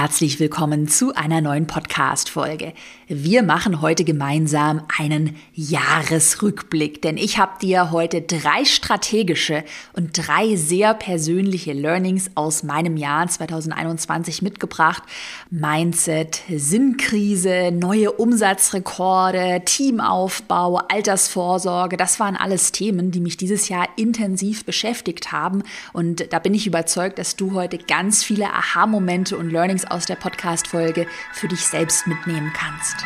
[0.00, 2.72] Herzlich willkommen zu einer neuen Podcast-Folge.
[3.08, 9.64] Wir machen heute gemeinsam einen Jahresrückblick, denn ich habe dir heute drei strategische
[9.94, 15.02] und drei sehr persönliche Learnings aus meinem Jahr 2021 mitgebracht.
[15.50, 24.64] Mindset, Sinnkrise, neue Umsatzrekorde, Teamaufbau, Altersvorsorge, das waren alles Themen, die mich dieses Jahr intensiv
[24.64, 29.87] beschäftigt haben und da bin ich überzeugt, dass du heute ganz viele Aha-Momente und Learnings
[29.90, 32.96] aus der Podcast-Folge für dich selbst mitnehmen kannst.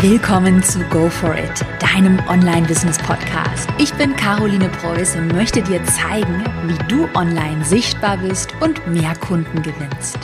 [0.00, 3.68] Willkommen zu Go For It, deinem Online-Business-Podcast.
[3.78, 9.14] Ich bin Caroline Preuß und möchte dir zeigen, wie du online sichtbar bist und mehr
[9.16, 10.18] Kunden gewinnst.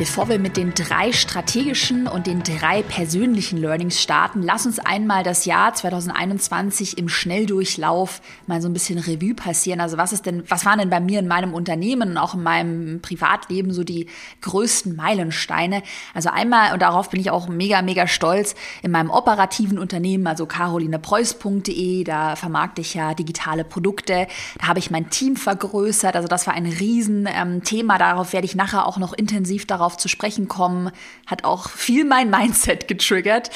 [0.00, 5.24] Bevor wir mit den drei strategischen und den drei persönlichen Learnings starten, lass uns einmal
[5.24, 9.78] das Jahr 2021 im Schnelldurchlauf mal so ein bisschen Revue passieren.
[9.78, 12.42] Also was ist denn, was waren denn bei mir in meinem Unternehmen und auch in
[12.42, 14.06] meinem Privatleben so die
[14.40, 15.82] größten Meilensteine?
[16.14, 20.46] Also einmal, und darauf bin ich auch mega, mega stolz, in meinem operativen Unternehmen, also
[20.46, 24.28] carolinepreuß.de, da vermarkte ich ja digitale Produkte.
[24.60, 26.16] Da habe ich mein Team vergrößert.
[26.16, 27.98] Also das war ein Riesenthema.
[27.98, 30.90] Darauf werde ich nachher auch noch intensiv darauf darauf zu sprechen kommen,
[31.26, 33.50] hat auch viel mein Mindset getriggert.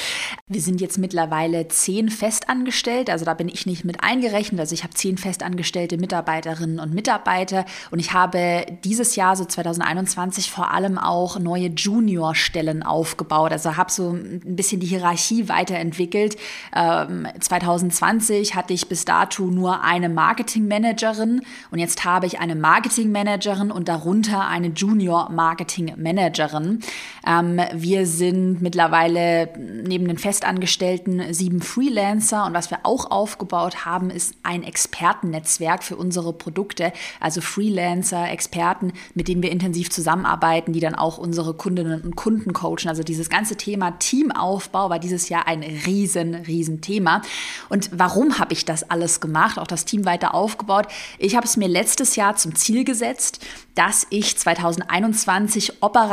[0.47, 4.59] Wir sind jetzt mittlerweile zehn festangestellt, also da bin ich nicht mit eingerechnet.
[4.59, 10.51] Also ich habe zehn festangestellte Mitarbeiterinnen und Mitarbeiter und ich habe dieses Jahr, so 2021,
[10.51, 13.51] vor allem auch neue Juniorstellen aufgebaut.
[13.51, 16.37] Also habe so ein bisschen die Hierarchie weiterentwickelt.
[16.75, 21.41] Ähm, 2020 hatte ich bis dato nur eine Marketingmanagerin
[21.71, 26.24] und jetzt habe ich eine Marketingmanagerin und darunter eine Junior Marketing Managerin.
[26.25, 26.79] Managerin.
[27.25, 34.09] Ähm, wir sind mittlerweile neben den Festangestellten sieben Freelancer und was wir auch aufgebaut haben,
[34.09, 40.79] ist ein Expertennetzwerk für unsere Produkte, also Freelancer, Experten, mit denen wir intensiv zusammenarbeiten, die
[40.79, 42.87] dann auch unsere Kundinnen und Kunden coachen.
[42.87, 47.21] Also dieses ganze Thema Teamaufbau war dieses Jahr ein riesen, riesen Thema.
[47.69, 50.87] Und warum habe ich das alles gemacht, auch das Team weiter aufgebaut?
[51.17, 56.04] Ich habe es mir letztes Jahr zum Ziel gesetzt, dass ich 2021 operativ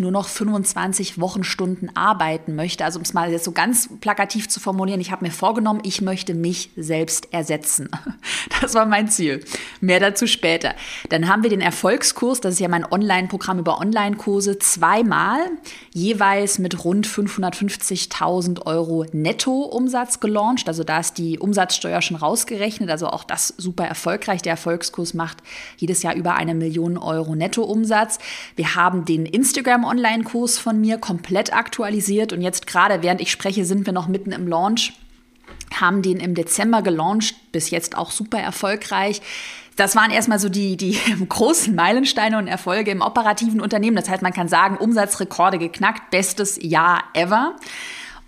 [0.00, 2.84] nur noch 25 Wochenstunden arbeiten möchte.
[2.84, 6.00] Also um es mal jetzt so ganz plakativ zu formulieren, ich habe mir vorgenommen, ich
[6.00, 7.88] möchte mich selbst ersetzen.
[8.60, 9.42] Das war mein Ziel.
[9.82, 10.74] Mehr dazu später.
[11.08, 15.38] Dann haben wir den Erfolgskurs, das ist ja mein Online-Programm über Online-Kurse, zweimal
[15.92, 20.68] jeweils mit rund 550.000 Euro Netto-Umsatz gelauncht.
[20.68, 22.90] Also da ist die Umsatzsteuer schon rausgerechnet.
[22.90, 24.42] Also auch das super erfolgreich.
[24.42, 25.38] Der Erfolgskurs macht
[25.78, 28.18] jedes Jahr über eine Million Euro Nettoumsatz.
[28.56, 33.86] Wir haben den Instagram-Online-Kurs von mir komplett aktualisiert und jetzt gerade während ich spreche, sind
[33.86, 34.92] wir noch mitten im Launch
[35.78, 39.22] haben den im Dezember gelauncht, bis jetzt auch super erfolgreich.
[39.80, 40.98] Das waren erstmal so die, die
[41.28, 43.96] großen Meilensteine und Erfolge im operativen Unternehmen.
[43.96, 47.56] Das heißt, man kann sagen, Umsatzrekorde geknackt, bestes Jahr ever.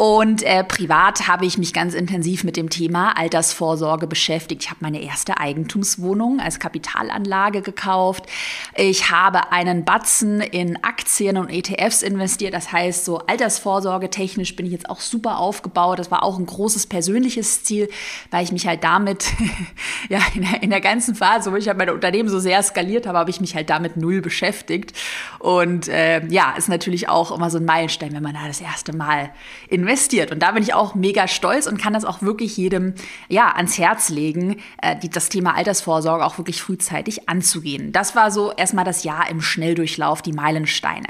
[0.02, 4.64] Und äh, privat habe ich mich ganz intensiv mit dem Thema Altersvorsorge beschäftigt.
[4.64, 8.26] Ich habe meine erste Eigentumswohnung als Kapitalanlage gekauft.
[8.74, 12.52] Ich habe einen Batzen in Aktien und ETFs investiert.
[12.52, 16.00] Das heißt, so Altersvorsorge technisch bin ich jetzt auch super aufgebaut.
[16.00, 17.88] Das war auch ein großes persönliches Ziel,
[18.32, 19.26] weil ich mich halt damit,
[20.08, 23.06] ja, in der, in der ganzen Phase, wo ich halt mein Unternehmen so sehr skaliert
[23.06, 24.98] habe, habe ich mich halt damit null beschäftigt.
[25.38, 28.96] Und äh, ja, ist natürlich auch immer so ein Meilenstein, wenn man da das erste
[28.96, 29.30] Mal
[29.68, 30.30] investiert investiert.
[30.32, 32.94] Und da bin ich auch mega stolz und kann das auch wirklich jedem
[33.28, 37.92] ja, ans Herz legen, äh, die, das Thema Altersvorsorge auch wirklich frühzeitig anzugehen.
[37.92, 41.08] Das war so erstmal das Jahr im Schnelldurchlauf, die Meilensteine.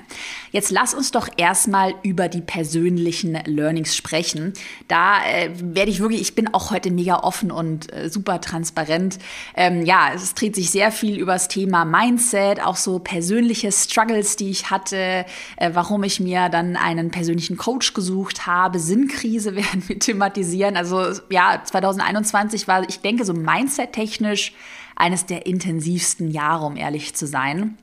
[0.50, 4.52] Jetzt lass uns doch erstmal über die persönlichen Learnings sprechen.
[4.88, 9.18] Da äh, werde ich wirklich, ich bin auch heute mega offen und äh, super transparent.
[9.54, 14.34] Ähm, ja, es dreht sich sehr viel über das Thema Mindset, auch so persönliche Struggles,
[14.34, 15.24] die ich hatte,
[15.56, 20.76] äh, warum ich mir dann einen persönlichen Coach gesucht habe habe, Sinnkrise werden wir thematisieren.
[20.76, 24.52] Also ja, 2021 war, ich denke, so mindset-technisch
[24.96, 27.78] eines der intensivsten Jahre, um ehrlich zu sein.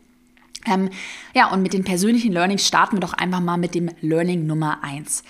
[0.66, 0.90] Ähm,
[1.34, 4.84] ja, und mit den persönlichen Learnings starten wir doch einfach mal mit dem Learning Nummer
[4.84, 5.24] eins.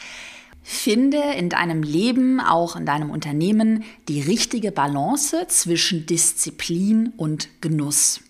[0.63, 8.22] Finde in deinem Leben, auch in deinem Unternehmen, die richtige Balance zwischen Disziplin und Genuss.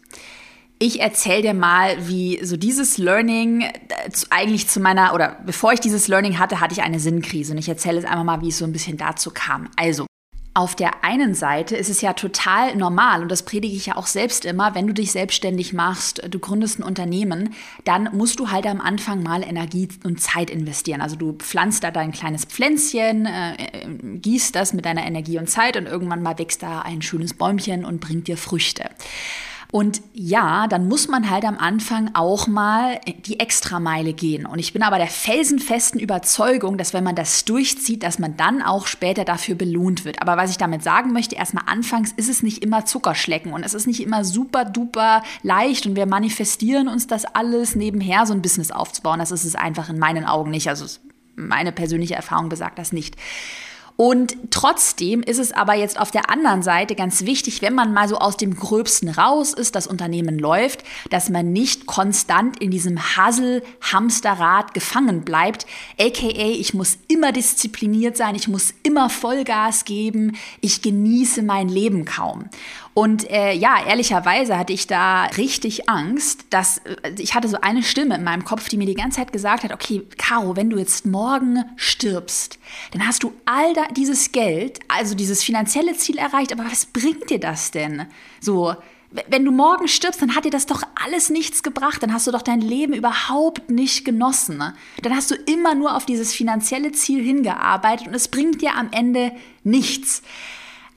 [0.81, 3.73] Ich erzähle dir mal, wie so dieses Learning äh,
[4.29, 7.51] eigentlich zu meiner, oder bevor ich dieses Learning hatte, hatte ich eine Sinnkrise.
[7.51, 9.69] Und ich erzähle es einfach mal, wie es so ein bisschen dazu kam.
[9.75, 10.05] Also,
[10.53, 14.07] auf der einen Seite ist es ja total normal, und das predige ich ja auch
[14.07, 17.53] selbst immer, wenn du dich selbstständig machst, du gründest ein Unternehmen,
[17.83, 21.01] dann musst du halt am Anfang mal Energie und Zeit investieren.
[21.01, 25.49] Also du pflanzt da dein kleines Pflänzchen, äh, äh gießt das mit deiner Energie und
[25.49, 28.89] Zeit und irgendwann mal wächst da ein schönes Bäumchen und bringt dir Früchte.
[29.71, 34.48] Und ja, dann muss man halt am Anfang auch mal die Extrameile gehen.
[34.48, 38.63] Und ich bin aber der felsenfesten Überzeugung, dass wenn man das durchzieht, dass man dann
[38.63, 40.24] auch später dafür belohnt wird.
[40.24, 43.75] Aber was ich damit sagen möchte, erstmal anfangs ist es nicht immer Zuckerschlecken und es
[43.75, 48.42] ist nicht immer super duper leicht und wir manifestieren uns das alles nebenher, so ein
[48.42, 49.19] Business aufzubauen.
[49.19, 50.68] Das ist es einfach in meinen Augen nicht.
[50.68, 50.86] Also
[51.36, 53.15] meine persönliche Erfahrung besagt das nicht.
[54.01, 58.07] Und trotzdem ist es aber jetzt auf der anderen Seite ganz wichtig, wenn man mal
[58.07, 62.98] so aus dem Gröbsten raus ist, das Unternehmen läuft, dass man nicht konstant in diesem
[63.18, 65.66] Hassel-Hamsterrad gefangen bleibt.
[66.00, 72.06] AKA, ich muss immer diszipliniert sein, ich muss immer Vollgas geben, ich genieße mein Leben
[72.06, 72.46] kaum.
[73.00, 77.81] Und äh, ja, ehrlicherweise hatte ich da richtig Angst, dass äh, ich hatte so eine
[77.81, 80.78] Stimme in meinem Kopf, die mir die ganze Zeit gesagt hat, okay, Caro, wenn du
[80.78, 82.60] jetzt morgen stirbst,
[82.92, 87.30] dann hast du all da dieses Geld, also dieses finanzielle Ziel erreicht, aber was bringt
[87.30, 88.06] dir das denn?
[88.42, 88.75] So,
[89.30, 92.04] wenn du morgen stirbst, dann hat dir das doch alles nichts gebracht.
[92.04, 94.62] Dann hast du doch dein Leben überhaupt nicht genossen.
[95.01, 98.90] Dann hast du immer nur auf dieses finanzielle Ziel hingearbeitet und es bringt dir am
[98.92, 99.31] Ende
[99.63, 100.22] nichts.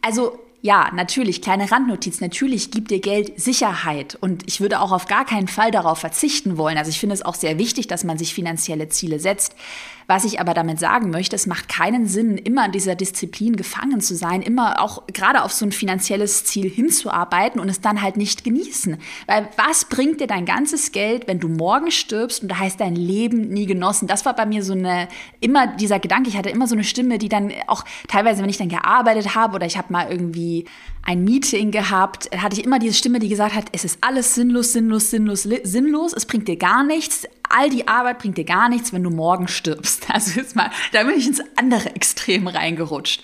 [0.01, 5.07] Also ja, natürlich, kleine Randnotiz, natürlich gibt dir Geld Sicherheit und ich würde auch auf
[5.09, 6.79] gar keinen Fall darauf verzichten wollen.
[6.79, 9.57] Also ich finde es auch sehr wichtig, dass man sich finanzielle Ziele setzt.
[10.07, 14.01] Was ich aber damit sagen möchte, es macht keinen Sinn, immer in dieser Disziplin gefangen
[14.01, 18.17] zu sein, immer auch gerade auf so ein finanzielles Ziel hinzuarbeiten und es dann halt
[18.17, 18.97] nicht genießen.
[19.27, 22.97] Weil was bringt dir dein ganzes Geld, wenn du morgen stirbst und da heißt dein
[22.97, 24.07] Leben nie genossen?
[24.07, 25.09] Das war bei mir so eine,
[25.41, 28.59] immer dieser Gedanke, ich hatte immer so eine Stimme, die dann auch teilweise, wenn ich
[28.59, 30.67] dann gearbeitet habe oder ich habe mal irgendwie
[31.05, 34.73] ein Meeting gehabt, hatte ich immer diese Stimme, die gesagt hat, es ist alles sinnlos,
[34.73, 38.93] sinnlos, sinnlos, sinnlos, es bringt dir gar nichts, all die Arbeit bringt dir gar nichts,
[38.93, 40.07] wenn du morgen stirbst.
[40.13, 43.23] Also jetzt mal, da bin ich ins andere Extrem reingerutscht.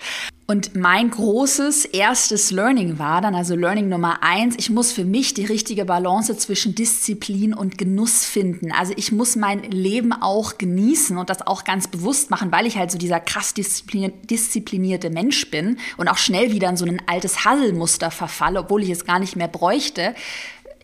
[0.49, 5.35] Und mein großes erstes Learning war dann, also Learning Nummer eins, ich muss für mich
[5.35, 8.71] die richtige Balance zwischen Disziplin und Genuss finden.
[8.71, 12.77] Also ich muss mein Leben auch genießen und das auch ganz bewusst machen, weil ich
[12.77, 17.45] halt so dieser krass disziplinierte Mensch bin und auch schnell wieder in so ein altes
[17.45, 20.15] Hasselmuster verfalle, obwohl ich es gar nicht mehr bräuchte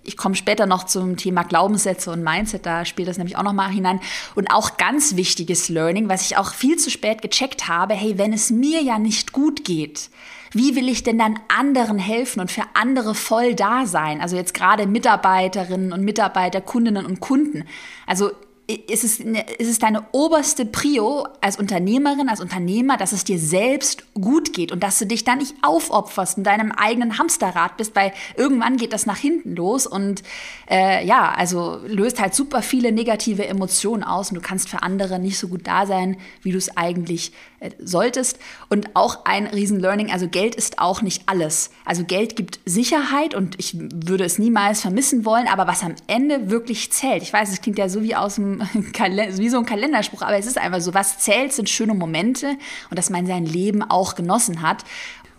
[0.05, 3.53] ich komme später noch zum Thema Glaubenssätze und Mindset, da spielt das nämlich auch noch
[3.53, 3.99] mal hinein.
[4.35, 8.31] Und auch ganz wichtiges Learning, was ich auch viel zu spät gecheckt habe, hey, wenn
[8.31, 10.09] es mir ja nicht gut geht,
[10.51, 14.21] wie will ich denn dann anderen helfen und für andere voll da sein?
[14.21, 17.65] Also jetzt gerade Mitarbeiterinnen und Mitarbeiter, Kundinnen und Kunden.
[18.07, 18.31] Also
[18.67, 24.03] ist es, ist es deine oberste Prio als Unternehmerin, als Unternehmer, dass es dir selbst
[24.15, 28.11] gut geht und dass du dich da nicht aufopferst in deinem eigenen Hamsterrad bist, weil
[28.35, 30.23] irgendwann geht das nach hinten los und
[30.69, 35.19] äh, ja, also löst halt super viele negative Emotionen aus und du kannst für andere
[35.19, 37.33] nicht so gut da sein, wie du es eigentlich
[37.79, 38.39] solltest.
[38.69, 41.71] Und auch ein Riesen-Learning, also Geld ist auch nicht alles.
[41.85, 46.49] Also Geld gibt Sicherheit und ich würde es niemals vermissen wollen, aber was am Ende
[46.49, 50.21] wirklich zählt, ich weiß, es klingt ja so wie aus dem wie so ein Kalenderspruch,
[50.21, 52.57] aber es ist einfach so, was zählt, sind schöne Momente
[52.89, 54.83] und dass man sein Leben auch genossen hat.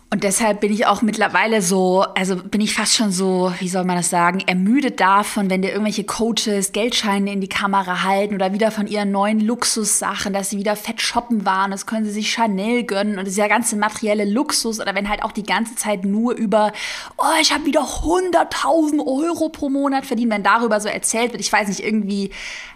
[0.09, 3.83] Und deshalb bin ich auch mittlerweile so, also bin ich fast schon so, wie soll
[3.83, 8.53] man das sagen, ermüdet davon, wenn dir irgendwelche Coaches Geldscheine in die Kamera halten oder
[8.53, 12.31] wieder von ihren neuen Luxussachen, dass sie wieder fett shoppen waren, das können sie sich
[12.31, 16.35] Chanel gönnen und dieser ganze materielle Luxus oder wenn halt auch die ganze Zeit nur
[16.35, 16.71] über,
[17.17, 21.51] oh, ich habe wieder 100.000 Euro pro Monat verdient, wenn darüber so erzählt wird, ich
[21.51, 22.31] weiß nicht, irgendwie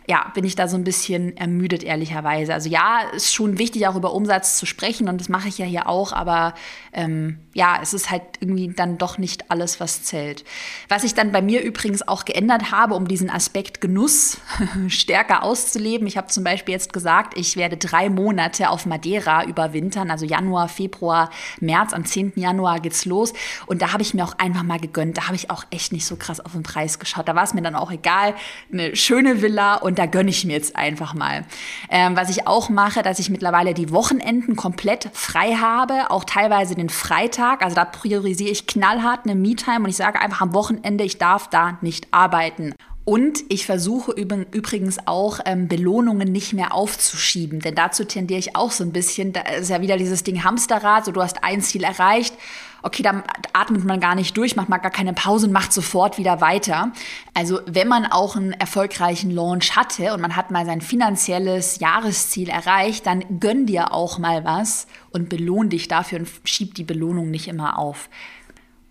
[0.08, 2.54] ja, bin ich da so ein bisschen ermüdet, ehrlicherweise.
[2.54, 5.66] Also ja, ist schon wichtig, auch über Umsatz zu sprechen und das mache ich ja
[5.66, 6.54] hier auch, aber
[6.92, 7.21] ähm,
[7.54, 10.44] ja, es ist halt irgendwie dann doch nicht alles, was zählt.
[10.90, 14.40] Was ich dann bei mir übrigens auch geändert habe, um diesen Aspekt Genuss
[14.88, 16.08] stärker auszuleben.
[16.08, 20.68] Ich habe zum Beispiel jetzt gesagt, ich werde drei Monate auf Madeira überwintern, also Januar,
[20.68, 21.94] Februar, März.
[21.94, 22.34] Am 10.
[22.36, 23.34] Januar geht's los.
[23.68, 25.18] Und da habe ich mir auch einfach mal gegönnt.
[25.18, 27.28] Da habe ich auch echt nicht so krass auf den Preis geschaut.
[27.28, 28.34] Da war es mir dann auch egal.
[28.72, 31.44] Eine schöne Villa und und da gönne ich mir jetzt einfach mal.
[31.90, 36.76] Ähm, was ich auch mache, dass ich mittlerweile die Wochenenden komplett frei habe, auch teilweise
[36.76, 37.11] den Freitag.
[37.12, 41.50] Also da priorisiere ich knallhart eine Me-Time und ich sage einfach am Wochenende, ich darf
[41.50, 42.74] da nicht arbeiten.
[43.04, 48.72] Und ich versuche übrigens auch ähm, Belohnungen nicht mehr aufzuschieben, denn dazu tendiere ich auch
[48.72, 49.34] so ein bisschen.
[49.34, 52.36] Da ist ja wieder dieses Ding Hamsterrad, so du hast ein Ziel erreicht
[52.84, 53.24] okay, dann
[53.54, 56.92] atmet man gar nicht durch, macht mal gar keine Pause und macht sofort wieder weiter.
[57.34, 62.50] Also wenn man auch einen erfolgreichen Launch hatte und man hat mal sein finanzielles Jahresziel
[62.50, 67.30] erreicht, dann gönn dir auch mal was und belohn dich dafür und schieb die Belohnung
[67.30, 68.10] nicht immer auf.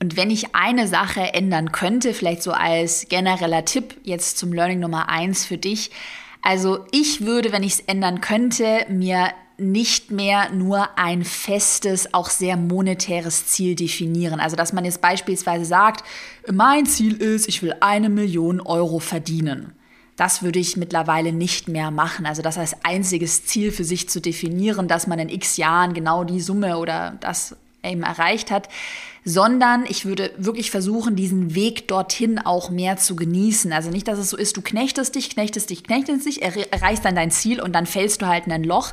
[0.02, 4.80] Und wenn ich eine Sache ändern könnte, vielleicht so als genereller Tipp jetzt zum Learning
[4.80, 5.90] Nummer eins für dich,
[6.42, 12.30] also ich würde, wenn ich es ändern könnte, mir nicht mehr nur ein festes, auch
[12.30, 14.40] sehr monetäres Ziel definieren.
[14.40, 16.04] Also dass man jetzt beispielsweise sagt,
[16.50, 19.72] mein Ziel ist, ich will eine Million Euro verdienen.
[20.16, 22.26] Das würde ich mittlerweile nicht mehr machen.
[22.26, 26.24] Also das als einziges Ziel für sich zu definieren, dass man in x Jahren genau
[26.24, 28.68] die Summe oder das eben erreicht hat,
[29.24, 33.72] sondern ich würde wirklich versuchen, diesen Weg dorthin auch mehr zu genießen.
[33.72, 37.14] Also nicht, dass es so ist, du knechtest dich, knechtest dich, knechtest dich, erreichst dann
[37.14, 38.92] dein Ziel und dann fällst du halt in ein Loch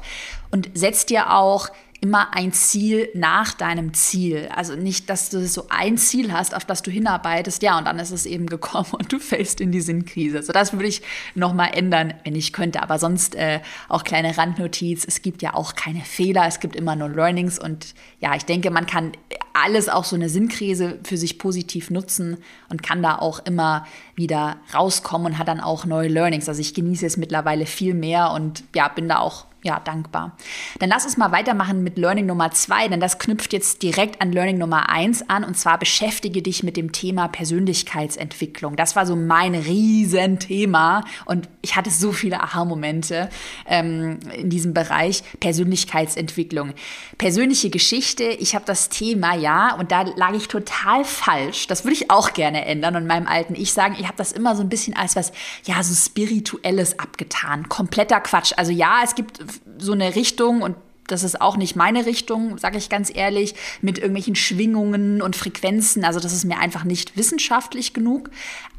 [0.51, 1.69] und setzt dir auch
[2.01, 4.49] immer ein Ziel nach deinem Ziel.
[4.55, 7.99] Also nicht, dass du so ein Ziel hast, auf das du hinarbeitest, ja, und dann
[7.99, 10.43] ist es eben gekommen und du fällst in die Sinnkrise.
[10.43, 11.01] So, das würde ich
[11.35, 12.81] nochmal ändern, wenn ich könnte.
[12.81, 15.05] Aber sonst äh, auch kleine Randnotiz.
[15.07, 18.71] Es gibt ja auch keine Fehler, es gibt immer nur Learnings und ja, ich denke,
[18.71, 19.13] man kann
[19.53, 22.37] alles auch so eine Sinnkrise für sich positiv nutzen
[22.69, 26.47] und kann da auch immer wieder rauskommen und hat dann auch neue Learnings.
[26.47, 30.37] Also ich genieße es mittlerweile viel mehr und ja, bin da auch ja, dankbar.
[30.79, 34.31] Dann lass uns mal weitermachen mit Learning Nummer zwei, denn das knüpft jetzt direkt an
[34.31, 38.77] Learning Nummer eins an und zwar beschäftige dich mit dem Thema Persönlichkeitsentwicklung.
[38.77, 43.29] Das war so mein Riesenthema und ich hatte so viele Aha-Momente
[43.67, 46.73] ähm, in diesem Bereich Persönlichkeitsentwicklung.
[47.17, 51.67] Persönliche Geschichte, ich habe das Thema ja und da lag ich total falsch.
[51.67, 54.55] Das würde ich auch gerne ändern und meinem alten Ich sagen, ich habe das immer
[54.55, 55.33] so ein bisschen als was,
[55.65, 57.67] ja, so spirituelles abgetan.
[57.67, 58.53] Kompletter Quatsch.
[58.55, 59.41] Also ja, es gibt
[59.77, 60.75] so eine Richtung und
[61.07, 66.03] das ist auch nicht meine Richtung, sage ich ganz ehrlich, mit irgendwelchen Schwingungen und Frequenzen.
[66.03, 68.29] Also das ist mir einfach nicht wissenschaftlich genug.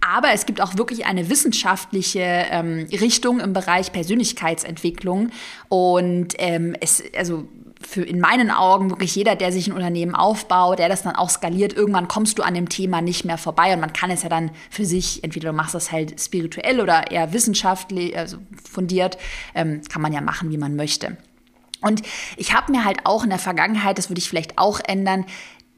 [0.06, 5.30] Aber es gibt auch wirklich eine wissenschaftliche ähm, Richtung im Bereich Persönlichkeitsentwicklung.
[5.68, 7.48] Und ähm, es, also
[7.80, 11.30] für in meinen Augen wirklich jeder, der sich ein Unternehmen aufbaut, der das dann auch
[11.30, 14.28] skaliert, irgendwann kommst du an dem Thema nicht mehr vorbei und man kann es ja
[14.28, 19.18] dann für sich, entweder du machst das halt spirituell oder eher wissenschaftlich, also fundiert,
[19.54, 21.16] ähm, kann man ja machen, wie man möchte.
[21.80, 22.02] Und
[22.36, 25.24] ich habe mir halt auch in der Vergangenheit, das würde ich vielleicht auch ändern,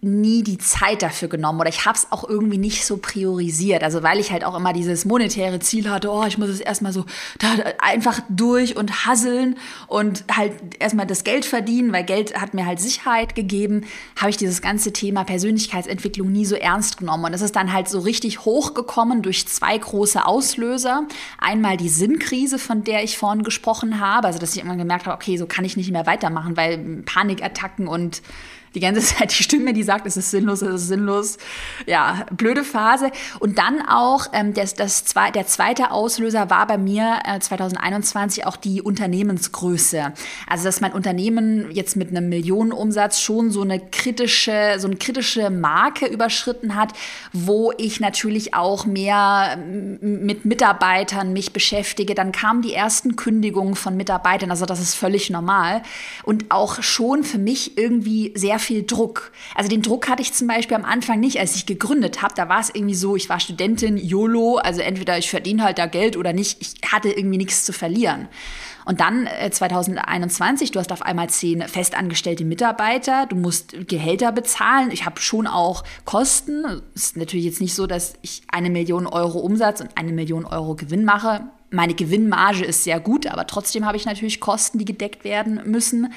[0.02, 3.82] nie die Zeit dafür genommen oder ich habe es auch irgendwie nicht so priorisiert.
[3.82, 6.94] Also weil ich halt auch immer dieses monetäre Ziel hatte, oh, ich muss es erstmal
[6.94, 7.04] so
[7.38, 9.56] da einfach durch und hasseln
[9.88, 13.82] und halt erstmal das Geld verdienen, weil Geld hat mir halt Sicherheit gegeben,
[14.16, 17.26] habe ich dieses ganze Thema Persönlichkeitsentwicklung nie so ernst genommen.
[17.26, 21.06] Und es ist dann halt so richtig hochgekommen durch zwei große Auslöser.
[21.38, 25.14] Einmal die Sinnkrise, von der ich vorhin gesprochen habe, also dass ich immer gemerkt habe,
[25.14, 28.22] okay, so kann ich nicht mehr weitermachen, weil Panikattacken und
[28.74, 31.38] die ganze Zeit die Stimme, die sagt, es ist sinnlos, es ist sinnlos.
[31.86, 33.10] Ja, blöde Phase.
[33.38, 38.56] Und dann auch, ähm, das, das, der zweite Auslöser war bei mir äh, 2021 auch
[38.56, 40.12] die Unternehmensgröße.
[40.48, 45.50] Also, dass mein Unternehmen jetzt mit einem Millionenumsatz schon so eine kritische, so eine kritische
[45.50, 46.92] Marke überschritten hat,
[47.32, 49.58] wo ich natürlich auch mehr
[50.00, 52.14] mit Mitarbeitern mich beschäftige.
[52.14, 54.50] Dann kamen die ersten Kündigungen von Mitarbeitern.
[54.50, 55.82] Also, das ist völlig normal.
[56.22, 59.32] Und auch schon für mich irgendwie sehr viel Druck.
[59.54, 62.34] Also den Druck hatte ich zum Beispiel am Anfang nicht, als ich gegründet habe.
[62.34, 65.86] Da war es irgendwie so, ich war Studentin, YOLO, also entweder ich verdiene halt da
[65.86, 66.60] Geld oder nicht.
[66.60, 68.28] Ich hatte irgendwie nichts zu verlieren.
[68.84, 74.90] Und dann äh, 2021, du hast auf einmal zehn festangestellte Mitarbeiter, du musst Gehälter bezahlen.
[74.90, 76.64] Ich habe schon auch Kosten.
[76.94, 80.44] Es ist natürlich jetzt nicht so, dass ich eine Million Euro Umsatz und eine Million
[80.44, 81.42] Euro Gewinn mache.
[81.70, 86.12] Meine Gewinnmarge ist sehr gut, aber trotzdem habe ich natürlich Kosten, die gedeckt werden müssen.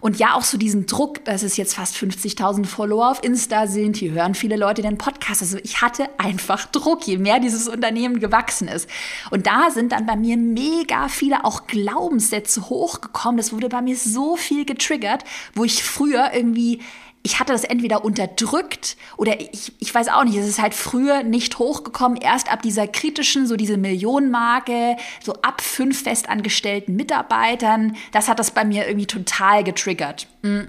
[0.00, 3.96] Und ja, auch so diesen Druck, dass es jetzt fast 50.000 Follower auf Insta sind,
[3.96, 5.42] hier hören viele Leute den Podcast.
[5.42, 8.88] Also ich hatte einfach Druck, je mehr dieses Unternehmen gewachsen ist.
[9.30, 13.36] Und da sind dann bei mir mega viele auch Glaubenssätze hochgekommen.
[13.38, 15.24] Das wurde bei mir so viel getriggert,
[15.54, 16.80] wo ich früher irgendwie
[17.26, 21.24] ich hatte das entweder unterdrückt oder ich, ich weiß auch nicht, es ist halt früher
[21.24, 28.28] nicht hochgekommen, erst ab dieser kritischen, so diese Millionenmarke, so ab fünf festangestellten Mitarbeitern, das
[28.28, 30.28] hat das bei mir irgendwie total getriggert.
[30.42, 30.68] Mhm.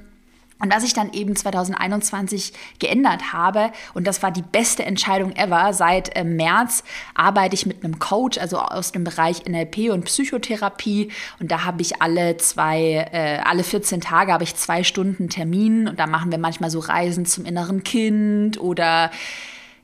[0.60, 5.74] Und was ich dann eben 2021 geändert habe, und das war die beste Entscheidung ever,
[5.74, 6.84] seit äh, März
[7.14, 11.10] arbeite ich mit einem Coach, also aus dem Bereich NLP und Psychotherapie.
[11.40, 15.88] Und da habe ich alle zwei, äh, alle 14 Tage habe ich zwei Stunden Termin
[15.88, 19.12] und da machen wir manchmal so Reisen zum inneren Kind oder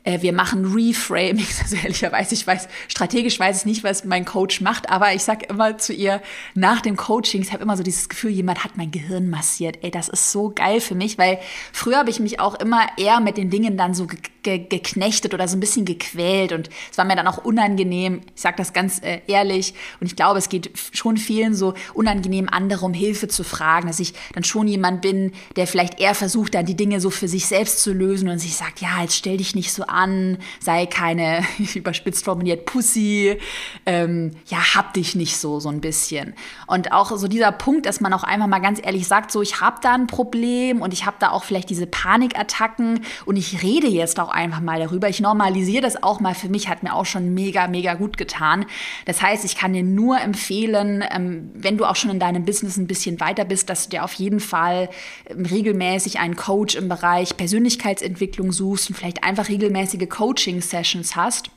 [0.04, 1.46] äh, wir machen Reframing.
[1.64, 5.46] Also ehrlicherweise, ich weiß, strategisch weiß ich nicht, was mein Coach macht, aber ich sage
[5.46, 6.22] immer zu ihr
[6.56, 9.80] nach dem Coaching, ich habe immer so dieses Gefühl, jemand hat mein Gehirn massiert.
[9.82, 11.40] Ey, das ist so geil für mich, weil
[11.72, 15.48] früher habe ich mich auch immer eher mit den Dingen dann so ge geknechtet oder
[15.48, 18.20] so ein bisschen gequält und es war mir dann auch unangenehm.
[18.36, 22.50] Ich sage das ganz äh, ehrlich und ich glaube, es geht schon vielen so unangenehm,
[22.52, 26.56] andere um Hilfe zu fragen, dass ich dann schon jemand bin, der vielleicht eher versucht,
[26.56, 29.38] dann die Dinge so für sich selbst zu lösen und sich sagt, ja, jetzt stell
[29.38, 31.44] dich nicht so an, sei keine
[31.76, 33.38] überspitzt formuliert Pussy,
[33.86, 36.34] ähm, ja, hab dich nicht so so ein bisschen.
[36.68, 39.62] Und auch so dieser Punkt, dass man auch einfach mal ganz ehrlich sagt, so ich
[39.62, 43.88] habe da ein Problem und ich habe da auch vielleicht diese Panikattacken und ich rede
[43.88, 45.10] jetzt auch einfach mal darüber.
[45.10, 48.66] Ich normalisiere das auch mal für mich, hat mir auch schon mega, mega gut getan.
[49.06, 52.78] Das heißt, ich kann dir nur empfehlen, ähm, wenn du auch schon in deinem Business
[52.78, 54.90] ein bisschen weiter bist, dass du dir auf jeden Fall
[55.28, 59.50] ähm, regelmäßig einen Coach im Bereich Persönlichkeitsentwicklung suchst und vielleicht einfach
[59.84, 61.50] regelmäßige Coaching-Sessions hast.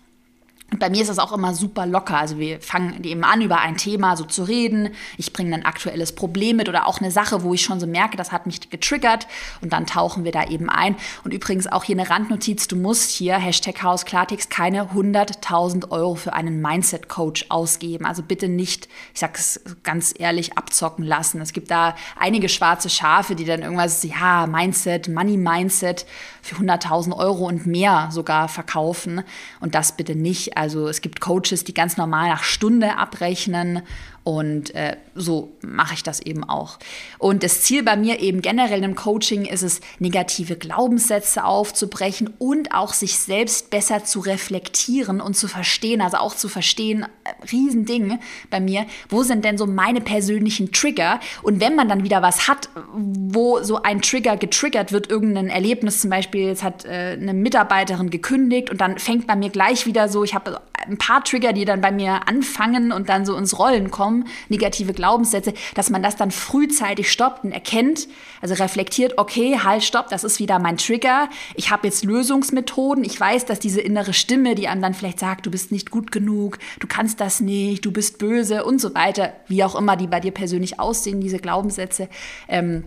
[0.72, 2.18] Und bei mir ist das auch immer super locker.
[2.18, 4.90] Also wir fangen eben an, über ein Thema so zu reden.
[5.16, 8.16] Ich bringe ein aktuelles Problem mit oder auch eine Sache, wo ich schon so merke,
[8.16, 9.28] das hat mich getriggert.
[9.60, 10.96] Und dann tauchen wir da eben ein.
[11.22, 12.66] Und übrigens auch hier eine Randnotiz.
[12.66, 18.04] Du musst hier, Hashtag Haus Klartext, keine 100.000 Euro für einen Mindset-Coach ausgeben.
[18.04, 21.40] Also bitte nicht, ich sag's ganz ehrlich, abzocken lassen.
[21.40, 26.06] Es gibt da einige schwarze Schafe, die dann irgendwas, ja, Mindset, Money-Mindset
[26.42, 29.22] für 100.000 Euro und mehr sogar verkaufen.
[29.60, 30.55] Und das bitte nicht.
[30.56, 33.82] Also es gibt Coaches, die ganz normal nach Stunde abrechnen
[34.26, 36.80] und äh, so mache ich das eben auch.
[37.18, 42.74] Und das Ziel bei mir eben generell im Coaching ist es, negative Glaubenssätze aufzubrechen und
[42.74, 46.00] auch sich selbst besser zu reflektieren und zu verstehen.
[46.00, 48.18] Also auch zu verstehen, äh, Riesending
[48.50, 51.20] bei mir, wo sind denn so meine persönlichen Trigger?
[51.44, 56.00] Und wenn man dann wieder was hat, wo so ein Trigger getriggert wird, irgendein Erlebnis
[56.00, 60.08] zum Beispiel, jetzt hat äh, eine Mitarbeiterin gekündigt und dann fängt bei mir gleich wieder
[60.08, 63.56] so, ich habe ein paar Trigger, die dann bei mir anfangen und dann so ins
[63.56, 68.08] Rollen kommen kommen, negative Glaubenssätze, dass man das dann frühzeitig stoppt und erkennt,
[68.40, 71.28] also reflektiert, okay, halt, stopp, das ist wieder mein Trigger.
[71.54, 73.04] Ich habe jetzt Lösungsmethoden.
[73.04, 76.12] Ich weiß, dass diese innere Stimme, die einem dann vielleicht sagt, du bist nicht gut
[76.12, 80.06] genug, du kannst das nicht, du bist böse und so weiter, wie auch immer die
[80.06, 82.08] bei dir persönlich aussehen, diese Glaubenssätze,
[82.48, 82.84] ähm,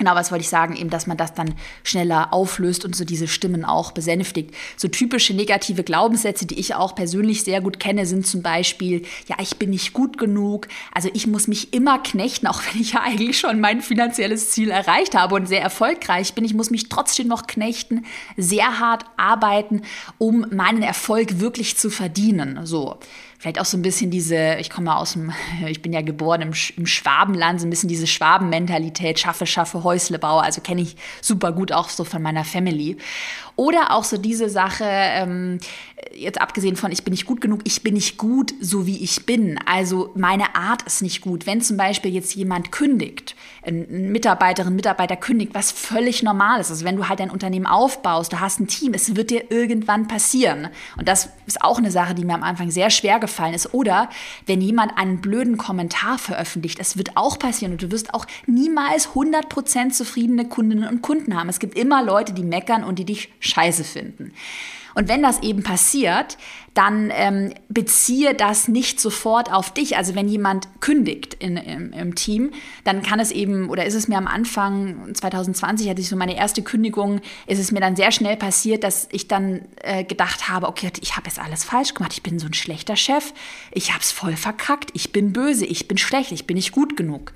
[0.00, 0.76] Genau, was wollte ich sagen?
[0.76, 1.54] Eben, dass man das dann
[1.84, 4.54] schneller auflöst und so diese Stimmen auch besänftigt.
[4.78, 9.36] So typische negative Glaubenssätze, die ich auch persönlich sehr gut kenne, sind zum Beispiel, ja,
[9.40, 10.68] ich bin nicht gut genug.
[10.94, 14.70] Also ich muss mich immer knechten, auch wenn ich ja eigentlich schon mein finanzielles Ziel
[14.70, 16.46] erreicht habe und sehr erfolgreich bin.
[16.46, 18.06] Ich muss mich trotzdem noch knechten,
[18.38, 19.82] sehr hart arbeiten,
[20.16, 22.60] um meinen Erfolg wirklich zu verdienen.
[22.64, 22.98] So
[23.40, 25.32] vielleicht auch so ein bisschen diese, ich komme aus dem,
[25.66, 30.18] ich bin ja geboren im, im Schwabenland, so ein bisschen diese Schwabenmentalität, schaffe, schaffe, Häusle
[30.20, 32.96] baue, also kenne ich super gut auch so von meiner Family.
[33.60, 35.58] Oder auch so diese Sache, ähm,
[36.14, 39.26] jetzt abgesehen von, ich bin nicht gut genug, ich bin nicht gut, so wie ich
[39.26, 39.58] bin.
[39.66, 41.46] Also meine Art ist nicht gut.
[41.46, 46.70] Wenn zum Beispiel jetzt jemand kündigt, eine Mitarbeiterin, Mitarbeiter kündigt, was völlig normal ist.
[46.70, 50.08] Also wenn du halt dein Unternehmen aufbaust, du hast ein Team, es wird dir irgendwann
[50.08, 50.68] passieren.
[50.96, 53.74] Und das ist auch eine Sache, die mir am Anfang sehr schwer gefallen ist.
[53.74, 54.08] Oder
[54.46, 59.10] wenn jemand einen blöden Kommentar veröffentlicht, es wird auch passieren und du wirst auch niemals
[59.10, 61.50] 100% zufriedene Kundinnen und Kunden haben.
[61.50, 64.32] Es gibt immer Leute, die meckern und die dich scheiße finden.
[64.94, 66.36] Und wenn das eben passiert,
[66.74, 69.96] dann ähm, beziehe das nicht sofort auf dich.
[69.96, 72.52] Also wenn jemand kündigt in, im, im, Team,
[72.84, 76.36] dann kann es eben, oder ist es mir am Anfang 2020, hatte ich so meine
[76.36, 80.68] erste Kündigung, ist es mir dann sehr schnell passiert, dass ich dann äh, gedacht habe,
[80.68, 83.32] okay, ich habe jetzt alles falsch gemacht, ich bin so ein schlechter Chef,
[83.72, 86.96] ich habe es voll verkackt, ich bin böse, ich bin schlecht, ich bin nicht gut
[86.96, 87.32] genug.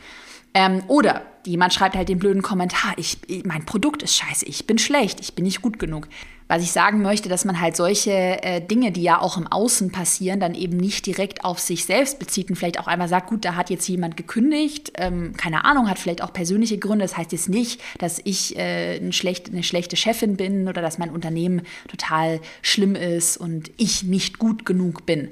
[0.54, 4.78] Ähm, oder jemand schreibt halt den blöden Kommentar, ich, mein Produkt ist scheiße, ich bin
[4.78, 6.08] schlecht, ich bin nicht gut genug.
[6.46, 9.90] Was ich sagen möchte, dass man halt solche äh, Dinge, die ja auch im Außen
[9.92, 13.46] passieren, dann eben nicht direkt auf sich selbst bezieht und vielleicht auch einmal sagt, gut,
[13.46, 17.06] da hat jetzt jemand gekündigt, ähm, keine Ahnung, hat vielleicht auch persönliche Gründe.
[17.06, 20.98] Das heißt jetzt nicht, dass ich äh, ein schlecht, eine schlechte Chefin bin oder dass
[20.98, 25.30] mein Unternehmen total schlimm ist und ich nicht gut genug bin.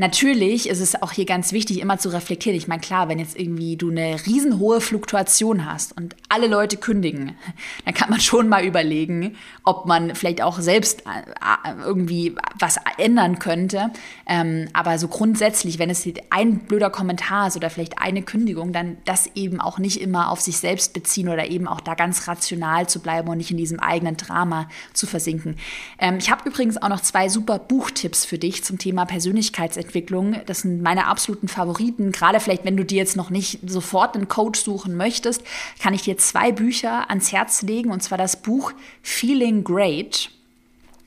[0.00, 2.56] Natürlich ist es auch hier ganz wichtig, immer zu reflektieren.
[2.56, 7.36] Ich meine, klar, wenn jetzt irgendwie du eine riesenhohe Fluktuation hast und alle Leute kündigen,
[7.84, 12.76] dann kann man schon mal überlegen, ob man vielleicht auch selbst äh, äh, irgendwie was
[12.96, 13.90] ändern könnte.
[14.28, 18.98] Ähm, aber so grundsätzlich, wenn es ein blöder Kommentar ist oder vielleicht eine Kündigung, dann
[19.04, 22.88] das eben auch nicht immer auf sich selbst beziehen oder eben auch da ganz rational
[22.88, 25.56] zu bleiben und nicht in diesem eigenen Drama zu versinken.
[25.98, 29.87] Ähm, ich habe übrigens auch noch zwei super Buchtipps für dich zum Thema Persönlichkeitsentwicklung.
[29.88, 30.36] Entwicklung.
[30.44, 32.12] Das sind meine absoluten Favoriten.
[32.12, 35.42] Gerade vielleicht, wenn du dir jetzt noch nicht sofort einen Coach suchen möchtest,
[35.80, 37.90] kann ich dir zwei Bücher ans Herz legen.
[37.90, 38.72] Und zwar das Buch
[39.02, 40.30] Feeling Great.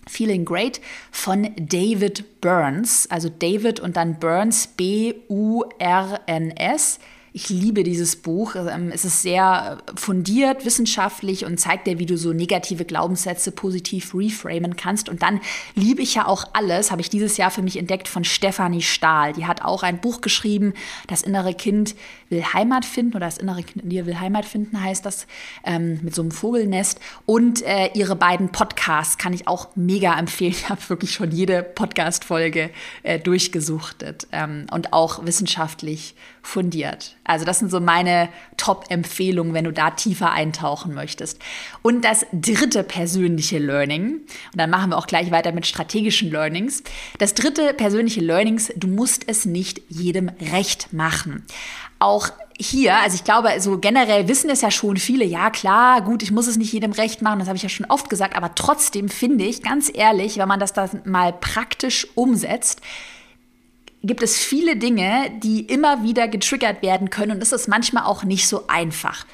[0.08, 3.06] Feeling Great von David Burns.
[3.12, 5.30] Also David und dann Burns, B-U-R-N-S.
[7.34, 8.56] Ich liebe dieses Buch.
[8.56, 14.14] Ähm, es ist sehr fundiert, wissenschaftlich und zeigt dir, wie du so negative Glaubenssätze positiv
[14.14, 15.08] reframen kannst.
[15.08, 15.40] Und dann
[15.74, 19.32] liebe ich ja auch alles, habe ich dieses Jahr für mich entdeckt, von Stefanie Stahl.
[19.32, 20.74] Die hat auch ein Buch geschrieben,
[21.08, 21.96] Das innere Kind
[22.28, 25.26] will Heimat finden oder Das innere Kind in dir will Heimat finden, heißt das,
[25.64, 27.00] ähm, mit so einem Vogelnest.
[27.26, 30.52] Und äh, ihre beiden Podcasts kann ich auch mega empfehlen.
[30.52, 32.72] Ich habe wirklich schon jede Podcast-Folge
[33.04, 37.16] äh, durchgesuchtet ähm, und auch wissenschaftlich fundiert.
[37.24, 41.40] Also das sind so meine Top-Empfehlungen, wenn du da tiefer eintauchen möchtest.
[41.82, 46.84] Und das dritte persönliche Learning, und dann machen wir auch gleich weiter mit strategischen Learnings.
[47.20, 51.46] Das dritte persönliche Learnings, du musst es nicht jedem recht machen.
[52.00, 56.24] Auch hier, also ich glaube, so generell wissen es ja schon viele, ja klar, gut,
[56.24, 58.56] ich muss es nicht jedem recht machen, das habe ich ja schon oft gesagt, aber
[58.56, 62.82] trotzdem finde ich, ganz ehrlich, wenn man das dann mal praktisch umsetzt,
[64.04, 68.24] gibt es viele Dinge, die immer wieder getriggert werden können und es ist manchmal auch
[68.24, 69.26] nicht so einfach.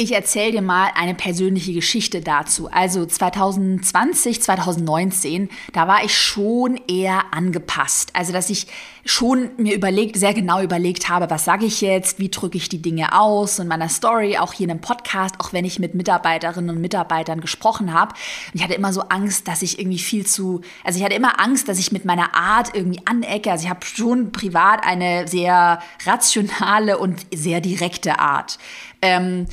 [0.00, 2.70] Ich erzähle dir mal eine persönliche Geschichte dazu.
[2.70, 8.10] Also 2020, 2019, da war ich schon eher angepasst.
[8.12, 8.68] Also dass ich
[9.04, 12.80] schon mir überlegt, sehr genau überlegt habe, was sage ich jetzt, wie drücke ich die
[12.80, 16.76] Dinge aus und meiner Story, auch hier in einem Podcast, auch wenn ich mit Mitarbeiterinnen
[16.76, 18.14] und Mitarbeitern gesprochen habe.
[18.54, 21.68] Ich hatte immer so Angst, dass ich irgendwie viel zu, also ich hatte immer Angst,
[21.68, 23.50] dass ich mit meiner Art irgendwie anecke.
[23.50, 28.60] Also ich habe schon privat eine sehr rationale und sehr direkte Art.
[29.02, 29.48] Ähm,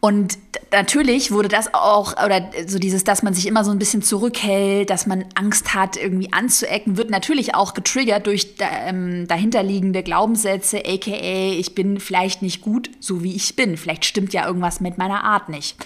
[0.00, 0.38] und
[0.72, 4.88] natürlich wurde das auch, oder so dieses, dass man sich immer so ein bisschen zurückhält,
[4.88, 11.50] dass man Angst hat, irgendwie anzuecken, wird natürlich auch getriggert durch ähm, dahinterliegende Glaubenssätze, aka
[11.50, 13.76] ich bin vielleicht nicht gut, so wie ich bin.
[13.76, 15.76] Vielleicht stimmt ja irgendwas mit meiner Art nicht.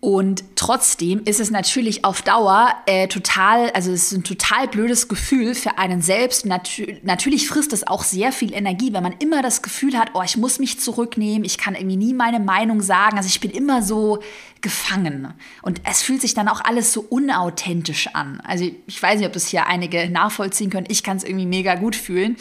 [0.00, 5.08] Und trotzdem ist es natürlich auf Dauer äh, total, also es ist ein total blödes
[5.08, 6.46] Gefühl für einen selbst.
[6.46, 10.22] Natu natürlich frisst es auch sehr viel Energie, wenn man immer das Gefühl hat, oh,
[10.22, 13.16] ich muss mich zurücknehmen, ich kann irgendwie nie meine Meinung sagen.
[13.16, 14.20] Also ich bin immer so
[14.60, 15.34] gefangen.
[15.62, 18.40] Und es fühlt sich dann auch alles so unauthentisch an.
[18.44, 20.86] Also ich weiß nicht, ob das hier einige nachvollziehen können.
[20.88, 22.36] Ich kann es irgendwie mega gut fühlen.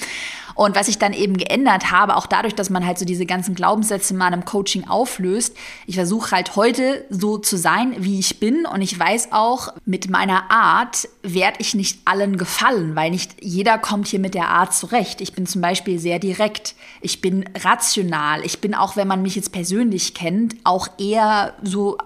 [0.58, 3.54] Und was ich dann eben geändert habe, auch dadurch, dass man halt so diese ganzen
[3.54, 8.66] Glaubenssätze mal im Coaching auflöst, ich versuche halt heute so zu sein, wie ich bin.
[8.66, 13.78] Und ich weiß auch, mit meiner Art werde ich nicht allen gefallen, weil nicht jeder
[13.78, 15.22] kommt hier mit der Art zurecht.
[15.22, 16.74] Ich bin zum Beispiel sehr direkt.
[17.02, 18.44] Ich bin rational.
[18.44, 22.00] Ich bin auch, wenn man mich jetzt persönlich kennt, auch eher so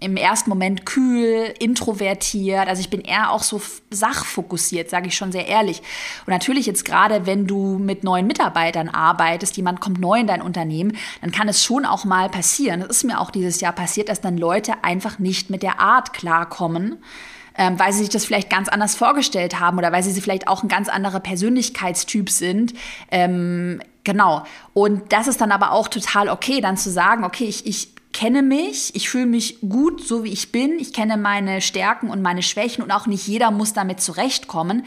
[0.00, 2.66] im ersten Moment kühl, introvertiert.
[2.66, 5.82] Also ich bin eher auch so sachfokussiert, sage ich schon sehr ehrlich.
[6.24, 10.42] Und natürlich jetzt gerade, wenn du mit neuen Mitarbeitern arbeitest, jemand kommt neu in dein
[10.42, 12.80] Unternehmen, dann kann es schon auch mal passieren.
[12.80, 16.12] Das ist mir auch dieses Jahr passiert, dass dann Leute einfach nicht mit der Art
[16.12, 16.98] klarkommen.
[17.60, 20.62] Ähm, weil sie sich das vielleicht ganz anders vorgestellt haben oder weil sie vielleicht auch
[20.62, 22.72] ein ganz anderer Persönlichkeitstyp sind.
[23.10, 24.44] Ähm, genau.
[24.74, 28.42] Und das ist dann aber auch total okay, dann zu sagen, okay, ich, ich kenne
[28.42, 32.42] mich, ich fühle mich gut, so wie ich bin, ich kenne meine Stärken und meine
[32.42, 34.84] Schwächen und auch nicht jeder muss damit zurechtkommen.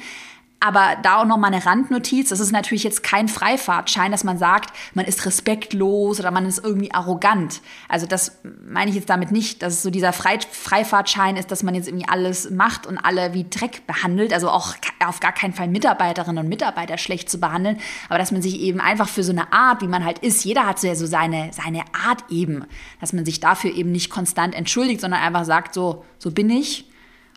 [0.64, 2.30] Aber da auch noch mal eine Randnotiz.
[2.30, 6.64] Das ist natürlich jetzt kein Freifahrtschein, dass man sagt, man ist respektlos oder man ist
[6.64, 7.62] irgendwie arrogant.
[7.90, 11.74] Also das meine ich jetzt damit nicht, dass es so dieser Freifahrtschein ist, dass man
[11.74, 14.34] jetzt irgendwie alles macht und alle wie Dreck behandelt.
[14.34, 17.80] Also auch auf gar keinen Fall Mitarbeiterinnen und Mitarbeiter schlecht zu behandeln.
[18.08, 20.68] Aber dass man sich eben einfach für so eine Art, wie man halt ist, jeder
[20.68, 22.66] hat so ja so seine, seine Art eben,
[23.00, 26.86] dass man sich dafür eben nicht konstant entschuldigt, sondern einfach sagt, so, so bin ich.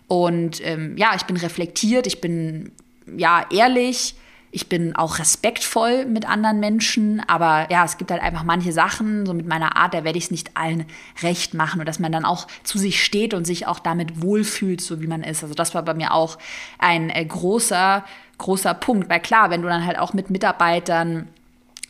[0.07, 2.71] Und ähm, ja, ich bin reflektiert, ich bin
[3.17, 4.15] ja, ehrlich.
[4.51, 9.25] Ich bin auch respektvoll mit anderen Menschen, aber ja, es gibt halt einfach manche Sachen,
[9.25, 10.85] so mit meiner Art, da werde ich es nicht allen
[11.21, 14.79] recht machen und dass man dann auch zu sich steht und sich auch damit wohlfühlt,
[14.79, 15.43] so wie man ist.
[15.43, 16.37] Also das war bei mir auch
[16.79, 18.05] ein äh, großer,
[18.37, 21.27] großer Punkt, weil klar, wenn du dann halt auch mit Mitarbeitern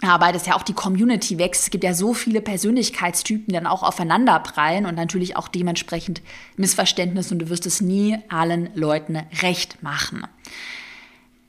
[0.01, 1.63] arbeitest, ja auch die Community wächst.
[1.63, 6.21] Es gibt ja so viele Persönlichkeitstypen, die dann auch aufeinander prallen und natürlich auch dementsprechend
[6.57, 10.25] Missverständnisse und du wirst es nie allen Leuten recht machen.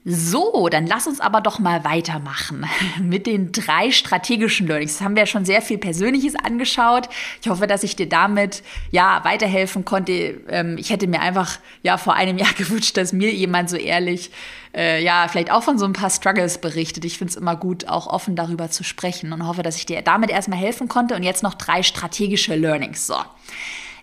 [0.08, 2.64] So, dann lass uns aber doch mal weitermachen
[3.02, 4.98] mit den drei strategischen Learnings.
[4.98, 7.08] Das haben wir ja schon sehr viel Persönliches angeschaut.
[7.42, 10.40] Ich hoffe, dass ich dir damit ja weiterhelfen konnte.
[10.48, 14.30] Ähm, ich hätte mir einfach ja vor einem Jahr gewünscht, dass mir jemand so ehrlich
[14.76, 17.04] äh, ja vielleicht auch von so ein paar Struggles berichtet.
[17.04, 20.02] Ich finde es immer gut, auch offen darüber zu sprechen und hoffe, dass ich dir
[20.02, 21.16] damit erstmal helfen konnte.
[21.16, 23.08] Und jetzt noch drei strategische Learnings.
[23.08, 23.16] So,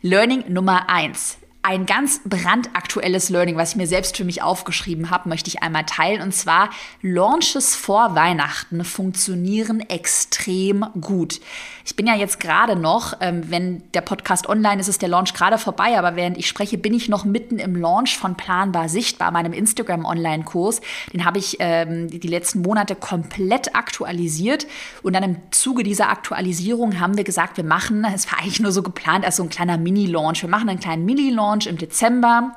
[0.02, 5.30] Learning Nummer eins ein ganz brandaktuelles Learning, was ich mir selbst für mich aufgeschrieben habe,
[5.30, 6.22] möchte ich einmal teilen.
[6.22, 6.70] Und zwar,
[7.02, 11.40] Launches vor Weihnachten funktionieren extrem gut.
[11.86, 15.34] Ich bin ja jetzt gerade noch, ähm, wenn der Podcast online ist, ist der Launch
[15.34, 19.32] gerade vorbei, aber während ich spreche, bin ich noch mitten im Launch von Planbar Sichtbar,
[19.32, 20.82] meinem Instagram-Online-Kurs.
[21.14, 24.68] Den habe ich ähm, die letzten Monate komplett aktualisiert.
[25.02, 28.74] Und dann im Zuge dieser Aktualisierung haben wir gesagt, wir machen, es war eigentlich nur
[28.74, 30.42] so geplant als so ein kleiner Mini-Launch.
[30.42, 32.56] Wir machen einen kleinen Mini-Launch Launch im Dezember.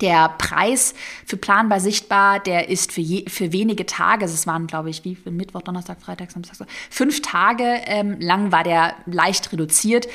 [0.00, 4.90] Der Preis für planbar sichtbar, der ist für, je, für wenige Tage, es waren, glaube
[4.90, 10.08] ich, wie Mittwoch, Donnerstag, Freitag, Samstag, fünf Tage ähm, lang war der leicht reduziert.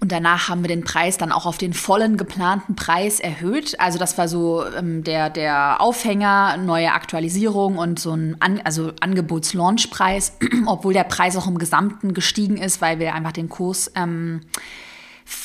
[0.00, 3.80] Und danach haben wir den Preis dann auch auf den vollen geplanten Preis erhöht.
[3.80, 8.92] Also das war so ähm, der, der Aufhänger, neue Aktualisierung und so ein An also
[9.00, 10.36] Angebots-Launch-Preis,
[10.66, 14.42] obwohl der Preis auch im Gesamten gestiegen ist, weil wir einfach den Kurs ähm,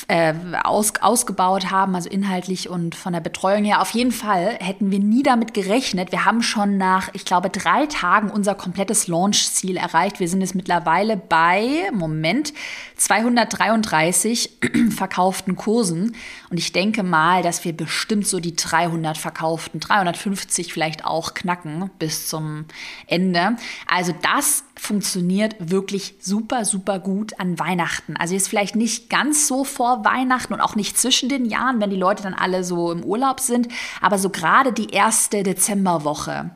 [0.08, 3.82] äh, aus, ausgebaut haben, also inhaltlich und von der Betreuung her.
[3.82, 6.12] Auf jeden Fall hätten wir nie damit gerechnet.
[6.12, 10.20] Wir haben schon nach, ich glaube, drei Tagen unser komplettes Launch-Ziel erreicht.
[10.20, 12.54] Wir sind jetzt mittlerweile bei, Moment,
[12.98, 14.58] 233
[14.90, 16.16] verkauften Kursen.
[16.50, 21.90] Und ich denke mal, dass wir bestimmt so die 300 verkauften, 350 vielleicht auch knacken
[22.00, 22.66] bis zum
[23.08, 23.58] Ende.
[23.88, 28.16] Also das funktioniert wirklich super, super gut an Weihnachten.
[28.18, 31.90] Also ist vielleicht nicht ganz so vor Weihnachten und auch nicht zwischen den Jahren, wenn
[31.90, 33.68] die Leute dann alle so im Urlaub sind,
[34.02, 36.52] aber so gerade die erste Dezemberwoche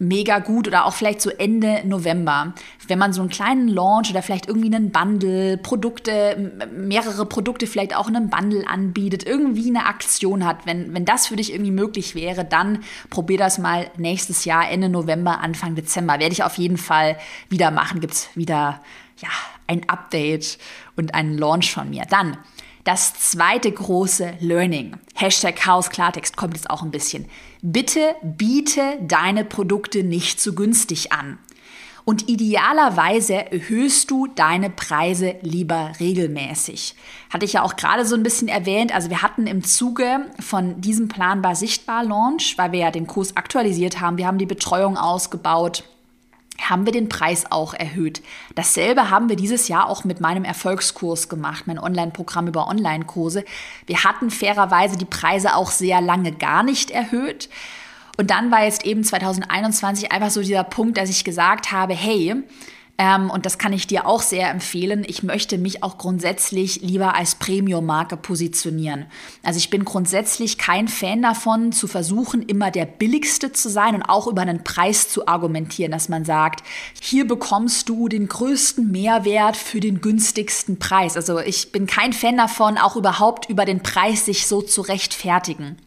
[0.00, 2.54] mega gut oder auch vielleicht so Ende November.
[2.88, 7.94] Wenn man so einen kleinen Launch oder vielleicht irgendwie einen Bundle, Produkte, mehrere Produkte vielleicht
[7.94, 11.70] auch in einem Bundle anbietet, irgendwie eine Aktion hat, wenn, wenn das für dich irgendwie
[11.70, 16.18] möglich wäre, dann probier das mal nächstes Jahr, Ende November, Anfang Dezember.
[16.18, 17.18] Werde ich auf jeden Fall
[17.50, 18.00] wieder machen.
[18.00, 18.80] Gibt es wieder
[19.18, 19.28] ja,
[19.66, 20.58] ein Update
[21.00, 22.04] und einen Launch von mir.
[22.08, 22.36] Dann
[22.84, 24.96] das zweite große Learning.
[25.14, 27.26] Hashtag Chaos Klartext kommt jetzt auch ein bisschen.
[27.62, 31.38] Bitte biete deine Produkte nicht zu günstig an.
[32.06, 36.94] Und idealerweise erhöhst du deine Preise lieber regelmäßig.
[37.28, 38.94] Hatte ich ja auch gerade so ein bisschen erwähnt.
[38.94, 43.36] Also wir hatten im Zuge von diesem planbar sichtbar Launch, weil wir ja den Kurs
[43.36, 45.84] aktualisiert haben, wir haben die Betreuung ausgebaut,
[46.68, 48.22] haben wir den Preis auch erhöht.
[48.54, 53.44] Dasselbe haben wir dieses Jahr auch mit meinem Erfolgskurs gemacht, mein Online-Programm über Online-Kurse.
[53.86, 57.48] Wir hatten fairerweise die Preise auch sehr lange gar nicht erhöht.
[58.16, 62.36] Und dann war jetzt eben 2021 einfach so dieser Punkt, dass ich gesagt habe, hey,
[63.00, 65.04] ähm, und das kann ich dir auch sehr empfehlen.
[65.06, 69.06] Ich möchte mich auch grundsätzlich lieber als Premium-Marke positionieren.
[69.42, 74.02] Also ich bin grundsätzlich kein Fan davon, zu versuchen, immer der billigste zu sein und
[74.02, 76.62] auch über einen Preis zu argumentieren, dass man sagt,
[77.00, 81.16] hier bekommst du den größten Mehrwert für den günstigsten Preis.
[81.16, 85.78] Also ich bin kein Fan davon, auch überhaupt über den Preis sich so zu rechtfertigen.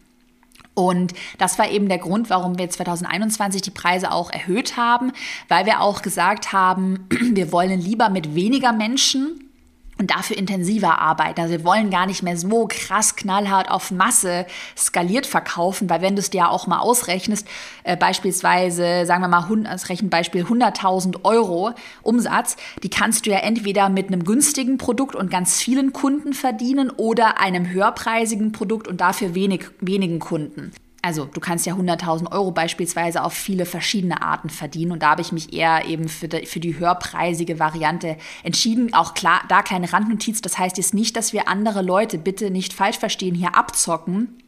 [0.74, 5.12] Und das war eben der Grund, warum wir 2021 die Preise auch erhöht haben,
[5.48, 9.43] weil wir auch gesagt haben, wir wollen lieber mit weniger Menschen
[9.98, 11.40] und dafür intensiver arbeiten.
[11.40, 16.16] Also wir wollen gar nicht mehr so krass knallhart auf Masse skaliert verkaufen, weil wenn
[16.16, 17.46] du es dir auch mal ausrechnest,
[17.84, 23.88] äh, beispielsweise, sagen wir mal, als Rechenbeispiel 100.000 Euro Umsatz, die kannst du ja entweder
[23.88, 29.34] mit einem günstigen Produkt und ganz vielen Kunden verdienen oder einem höherpreisigen Produkt und dafür
[29.34, 30.72] wenig, wenigen Kunden.
[31.04, 34.92] Also du kannst ja 100.000 Euro beispielsweise auf viele verschiedene Arten verdienen.
[34.92, 38.94] Und da habe ich mich eher eben für die, für die höherpreisige Variante entschieden.
[38.94, 42.72] Auch klar, da kleine Randnotiz, das heißt jetzt nicht, dass wir andere Leute bitte nicht
[42.72, 44.38] falsch verstehen, hier abzocken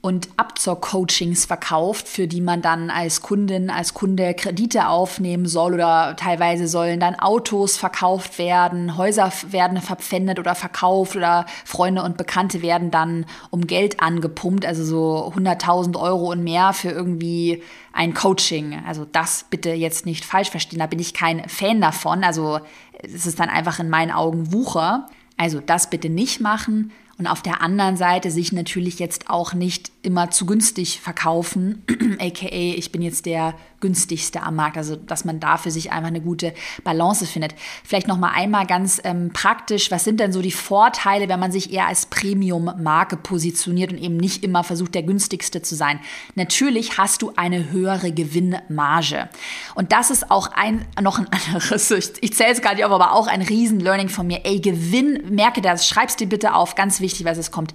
[0.00, 6.14] und Abzock-Coachings verkauft, für die man dann als Kundin, als Kunde Kredite aufnehmen soll oder
[6.16, 12.62] teilweise sollen dann Autos verkauft werden, Häuser werden verpfändet oder verkauft oder Freunde und Bekannte
[12.62, 18.80] werden dann um Geld angepumpt, also so 100.000 Euro und mehr für irgendwie ein Coaching.
[18.86, 22.22] Also das bitte jetzt nicht falsch verstehen, da bin ich kein Fan davon.
[22.22, 22.60] Also
[23.02, 25.06] es ist dann einfach in meinen Augen Wucher.
[25.36, 29.90] Also das bitte nicht machen und auf der anderen Seite sich natürlich jetzt auch nicht
[30.06, 31.84] immer zu günstig verkaufen,
[32.20, 34.78] aka ich bin jetzt der günstigste am Markt.
[34.78, 37.54] Also dass man da für sich einfach eine gute Balance findet.
[37.84, 41.52] Vielleicht noch mal einmal ganz ähm, praktisch: Was sind denn so die Vorteile, wenn man
[41.52, 46.00] sich eher als Premium-Marke positioniert und eben nicht immer versucht, der günstigste zu sein?
[46.36, 49.28] Natürlich hast du eine höhere Gewinnmarge
[49.74, 51.90] und das ist auch ein noch ein anderes.
[51.90, 54.44] Ich, ich zähle es gar nicht auf, aber auch ein Riesen-Learning von mir.
[54.44, 57.74] Ey, Gewinn, merke das, schreib's dir bitte auf, ganz wichtig, was es kommt.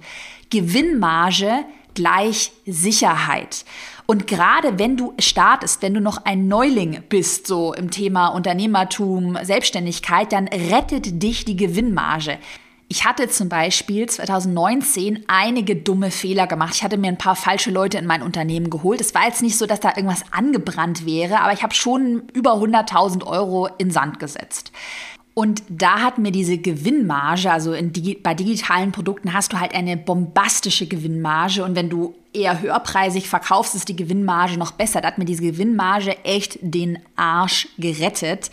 [0.50, 1.64] Gewinnmarge
[1.94, 3.64] gleich Sicherheit.
[4.06, 9.38] Und gerade wenn du startest, wenn du noch ein Neuling bist, so im Thema Unternehmertum,
[9.42, 12.38] Selbstständigkeit, dann rettet dich die Gewinnmarge.
[12.88, 16.74] Ich hatte zum Beispiel 2019 einige dumme Fehler gemacht.
[16.74, 19.00] Ich hatte mir ein paar falsche Leute in mein Unternehmen geholt.
[19.00, 22.52] Es war jetzt nicht so, dass da irgendwas angebrannt wäre, aber ich habe schon über
[22.52, 24.72] 100.000 Euro in Sand gesetzt.
[25.34, 29.96] Und da hat mir diese Gewinnmarge, also Digi bei digitalen Produkten hast du halt eine
[29.96, 31.64] bombastische Gewinnmarge.
[31.64, 35.00] Und wenn du eher höherpreisig verkaufst, ist die Gewinnmarge noch besser.
[35.00, 38.50] Da hat mir diese Gewinnmarge echt den Arsch gerettet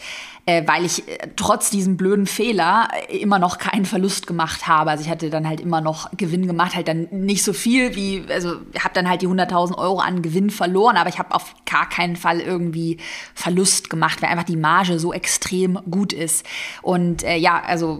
[0.50, 4.90] äh, weil ich äh, trotz diesem blöden Fehler äh, immer noch keinen Verlust gemacht habe.
[4.90, 8.24] Also ich hatte dann halt immer noch Gewinn gemacht, halt dann nicht so viel wie,
[8.30, 11.88] also habe dann halt die 100.000 Euro an Gewinn verloren, aber ich habe auf gar
[11.88, 12.98] keinen Fall irgendwie
[13.36, 16.44] Verlust gemacht, weil einfach die Marge so extrem gut ist.
[16.82, 18.00] Und äh, ja, also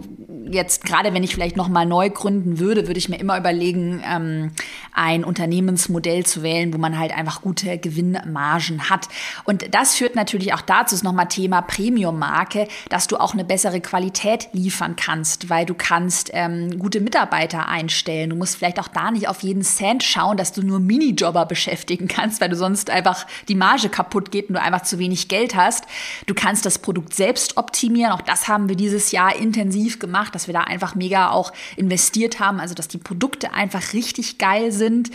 [0.50, 4.02] jetzt gerade wenn ich vielleicht noch mal neu gründen würde, würde ich mir immer überlegen,
[4.04, 4.50] ähm,
[4.92, 5.22] ein
[5.70, 9.08] Unternehmensmodell zu wählen, wo man halt einfach gute Gewinnmargen hat.
[9.44, 12.30] Und das führt natürlich auch dazu, ist nochmal Thema Premium-Marge.
[12.30, 17.68] Marke, dass du auch eine bessere Qualität liefern kannst, weil du kannst ähm, gute Mitarbeiter
[17.68, 18.30] einstellen.
[18.30, 22.08] Du musst vielleicht auch da nicht auf jeden Cent schauen, dass du nur Minijobber beschäftigen
[22.08, 25.54] kannst, weil du sonst einfach die Marge kaputt geht und du einfach zu wenig Geld
[25.54, 25.84] hast.
[26.26, 28.12] Du kannst das Produkt selbst optimieren.
[28.12, 32.40] Auch das haben wir dieses Jahr intensiv gemacht, dass wir da einfach mega auch investiert
[32.40, 35.10] haben, also dass die Produkte einfach richtig geil sind.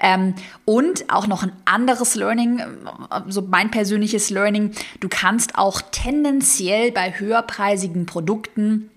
[0.00, 0.34] Ähm,
[0.64, 2.62] und auch noch ein anderes Learning,
[3.28, 8.90] so mein persönliches Learning, du kannst auch tendenziell bei höherpreisigen Produkten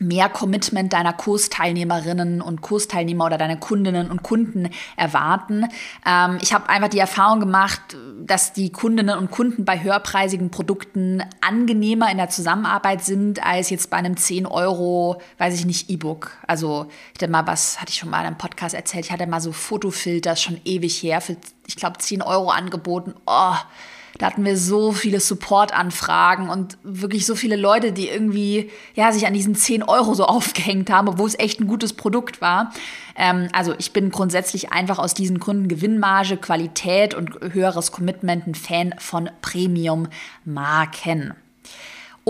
[0.00, 5.66] mehr Commitment deiner Kursteilnehmerinnen und Kursteilnehmer oder deiner Kundinnen und Kunden erwarten.
[6.06, 7.80] Ähm, ich habe einfach die Erfahrung gemacht,
[8.18, 13.90] dass die Kundinnen und Kunden bei höherpreisigen Produkten angenehmer in der Zusammenarbeit sind als jetzt
[13.90, 16.32] bei einem 10 Euro, weiß ich nicht, E-Book.
[16.46, 19.26] Also ich hatte mal was, hatte ich schon mal in einem Podcast erzählt, ich hatte
[19.26, 21.36] mal so Fotofilters schon ewig her für,
[21.66, 23.12] ich glaube, 10 Euro angeboten.
[23.26, 23.54] Oh,
[24.20, 29.26] da hatten wir so viele Support-Anfragen und wirklich so viele Leute, die irgendwie ja, sich
[29.26, 32.70] an diesen 10 Euro so aufgehängt haben, obwohl es echt ein gutes Produkt war.
[33.16, 38.54] Ähm, also ich bin grundsätzlich einfach aus diesen Gründen Gewinnmarge, Qualität und höheres Commitment ein
[38.54, 41.32] Fan von Premium-Marken.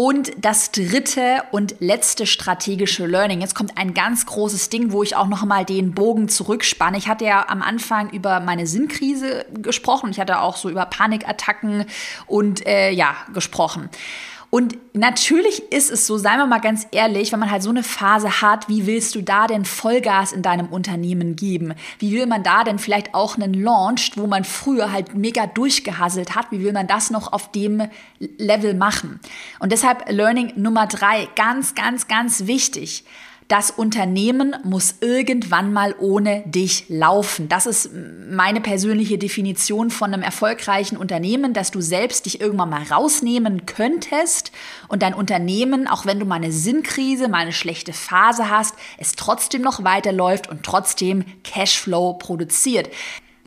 [0.02, 3.42] Und das dritte und letzte strategische Learning.
[3.42, 6.96] Jetzt kommt ein ganz großes Ding, wo ich auch noch mal den Bogen zurückspanne.
[6.96, 10.08] Ich hatte ja am Anfang über meine Sinnkrise gesprochen.
[10.10, 11.84] Ich hatte auch so über Panikattacken
[12.26, 13.90] und äh, ja gesprochen.
[14.50, 17.84] Und natürlich ist es so, seien wir mal ganz ehrlich, wenn man halt so eine
[17.84, 21.74] Phase hat, wie willst du da denn Vollgas in deinem Unternehmen geben?
[22.00, 26.34] Wie will man da denn vielleicht auch einen Launch, wo man früher halt mega durchgehasselt
[26.34, 29.20] hat, wie will man das noch auf dem Level machen?
[29.60, 33.04] Und deshalb Learning Nummer drei, ganz, ganz, ganz wichtig
[33.50, 37.48] das Unternehmen muss irgendwann mal ohne dich laufen.
[37.48, 37.90] Das ist
[38.30, 44.52] meine persönliche Definition von einem erfolgreichen Unternehmen, dass du selbst dich irgendwann mal rausnehmen könntest
[44.86, 49.16] und dein Unternehmen, auch wenn du mal eine Sinnkrise, mal eine schlechte Phase hast, es
[49.16, 52.88] trotzdem noch weiterläuft und trotzdem Cashflow produziert.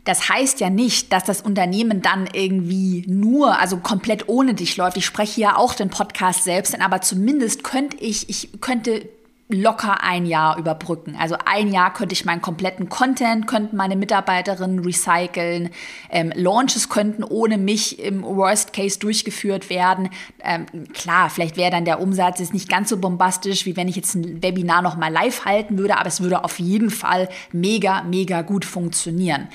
[0.04, 4.98] Das heißt ja nicht, dass das Unternehmen dann irgendwie nur, also komplett ohne dich läuft.
[4.98, 9.08] Ich spreche ja auch den Podcast selbst, aber zumindest könnte ich, ich könnte
[9.48, 11.16] locker ein Jahr überbrücken.
[11.18, 15.70] Also ein Jahr könnte ich meinen kompletten Content, könnten meine Mitarbeiterinnen recyceln,
[16.10, 20.08] ähm, Launches könnten ohne mich im Worst Case durchgeführt werden.
[20.42, 23.96] Ähm, klar, vielleicht wäre dann der Umsatz jetzt nicht ganz so bombastisch, wie wenn ich
[23.96, 28.02] jetzt ein Webinar noch mal live halten würde, aber es würde auf jeden Fall mega,
[28.02, 29.48] mega gut funktionieren.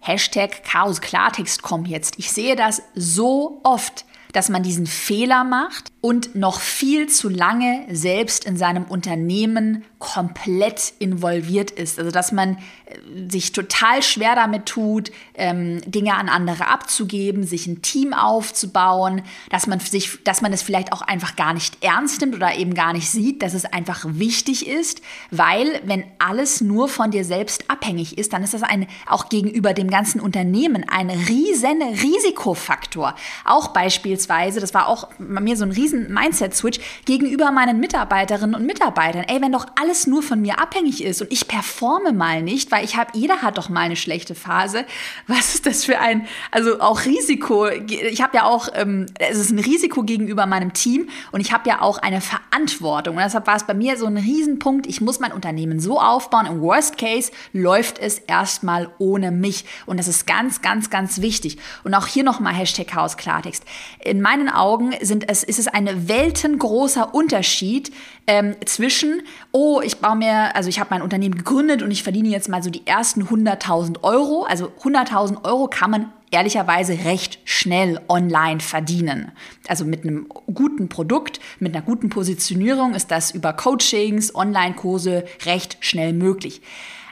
[0.00, 2.18] Hashtag Chaos Klartext kommt jetzt.
[2.18, 7.84] Ich sehe das so oft, dass man diesen Fehler macht und noch viel zu lange
[7.90, 11.98] selbst in seinem Unternehmen komplett involviert ist.
[11.98, 17.66] Also dass man äh, sich total schwer damit tut, ähm, Dinge an andere abzugeben, sich
[17.66, 22.20] ein Team aufzubauen, dass man sich, dass man es vielleicht auch einfach gar nicht ernst
[22.20, 26.88] nimmt oder eben gar nicht sieht, dass es einfach wichtig ist, weil wenn alles nur
[26.88, 31.10] von dir selbst abhängig ist, dann ist das ein, auch gegenüber dem ganzen Unternehmen ein
[31.10, 33.16] riesen Risikofaktor.
[33.44, 38.54] Auch beispielsweise, das war auch bei mir so ein riesen riesen Mindset-Switch gegenüber meinen Mitarbeiterinnen
[38.54, 39.24] und Mitarbeitern.
[39.28, 42.84] Ey, wenn doch alles nur von mir abhängig ist und ich performe mal nicht, weil
[42.84, 44.84] ich habe, jeder hat doch mal eine schlechte Phase.
[45.26, 47.68] Was ist das für ein, also auch Risiko?
[47.68, 51.68] Ich habe ja auch, ähm, es ist ein Risiko gegenüber meinem Team und ich habe
[51.68, 53.16] ja auch eine Verantwortung.
[53.16, 54.86] Und deshalb war es bei mir so ein Riesenpunkt.
[54.86, 56.46] Ich muss mein Unternehmen so aufbauen.
[56.46, 59.64] Im Worst Case läuft es erstmal ohne mich.
[59.86, 61.58] Und das ist ganz, ganz, ganz wichtig.
[61.84, 63.64] Und auch hier nochmal Hashtag Chaos Klartext.
[64.00, 67.92] In meinen Augen sind es, ist es ein ein weltengroßer Unterschied
[68.26, 72.28] ähm, zwischen, oh, ich baue mir, also ich habe mein Unternehmen gegründet und ich verdiene
[72.28, 74.44] jetzt mal so die ersten 100.000 Euro.
[74.44, 79.32] Also 100.000 Euro kann man ehrlicherweise recht schnell online verdienen.
[79.66, 85.78] Also mit einem guten Produkt, mit einer guten Positionierung ist das über Coachings, Online-Kurse recht
[85.80, 86.60] schnell möglich.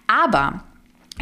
[0.07, 0.65] Aber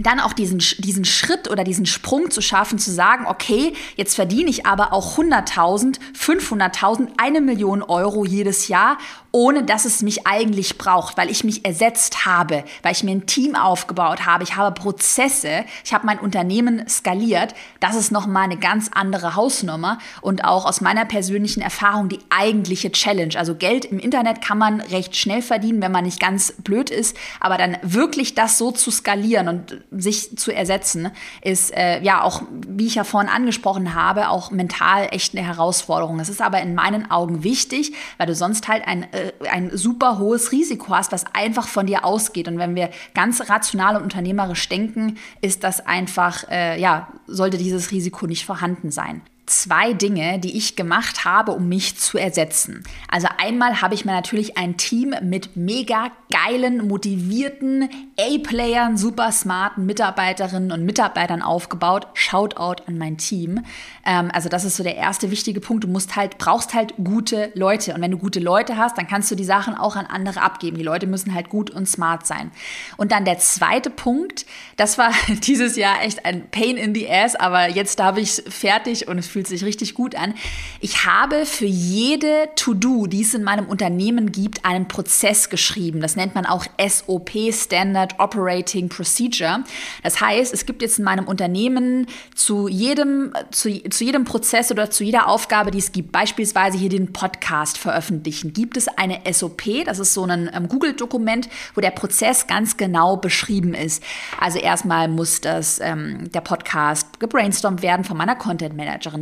[0.02, 4.50] dann auch diesen, diesen Schritt oder diesen Sprung zu schaffen, zu sagen, okay, jetzt verdiene
[4.50, 8.98] ich aber auch 100.000, 500.000, eine Million Euro jedes Jahr
[9.34, 13.26] ohne dass es mich eigentlich braucht, weil ich mich ersetzt habe, weil ich mir ein
[13.26, 17.52] Team aufgebaut habe, ich habe Prozesse, ich habe mein Unternehmen skaliert.
[17.80, 22.92] Das ist nochmal eine ganz andere Hausnummer und auch aus meiner persönlichen Erfahrung die eigentliche
[22.92, 23.36] Challenge.
[23.36, 27.16] Also Geld im Internet kann man recht schnell verdienen, wenn man nicht ganz blöd ist,
[27.40, 31.10] aber dann wirklich das so zu skalieren und sich zu ersetzen,
[31.42, 36.20] ist äh, ja auch, wie ich ja vorhin angesprochen habe, auch mental echt eine Herausforderung.
[36.20, 40.18] Es ist aber in meinen Augen wichtig, weil du sonst halt ein äh, ein super
[40.18, 42.48] hohes Risiko hast, was einfach von dir ausgeht.
[42.48, 47.90] Und wenn wir ganz rational und unternehmerisch denken, ist das einfach, äh, ja, sollte dieses
[47.90, 52.82] Risiko nicht vorhanden sein zwei Dinge, die ich gemacht habe, um mich zu ersetzen.
[53.10, 57.88] Also einmal habe ich mir natürlich ein Team mit mega geilen, motivierten
[58.18, 62.06] A-Playern, super smarten Mitarbeiterinnen und Mitarbeitern aufgebaut.
[62.14, 63.64] Shoutout an mein Team.
[64.06, 65.84] Ähm, also das ist so der erste wichtige Punkt.
[65.84, 67.94] Du musst halt, brauchst halt gute Leute.
[67.94, 70.78] Und wenn du gute Leute hast, dann kannst du die Sachen auch an andere abgeben.
[70.78, 72.50] Die Leute müssen halt gut und smart sein.
[72.96, 77.36] Und dann der zweite Punkt, das war dieses Jahr echt ein Pain in the Ass,
[77.36, 80.32] aber jetzt habe ich es fertig und fühlt sich richtig gut an.
[80.80, 86.00] Ich habe für jede To-Do, die es in meinem Unternehmen gibt, einen Prozess geschrieben.
[86.00, 89.64] Das nennt man auch SOP, Standard Operating Procedure.
[90.04, 92.06] Das heißt, es gibt jetzt in meinem Unternehmen
[92.36, 96.90] zu jedem, zu, zu jedem Prozess oder zu jeder Aufgabe, die es gibt, beispielsweise hier
[96.90, 99.84] den Podcast veröffentlichen, gibt es eine SOP.
[99.84, 104.00] Das ist so ein ähm, Google-Dokument, wo der Prozess ganz genau beschrieben ist.
[104.38, 108.36] Also erstmal muss das, ähm, der Podcast gebrainstormt werden von meiner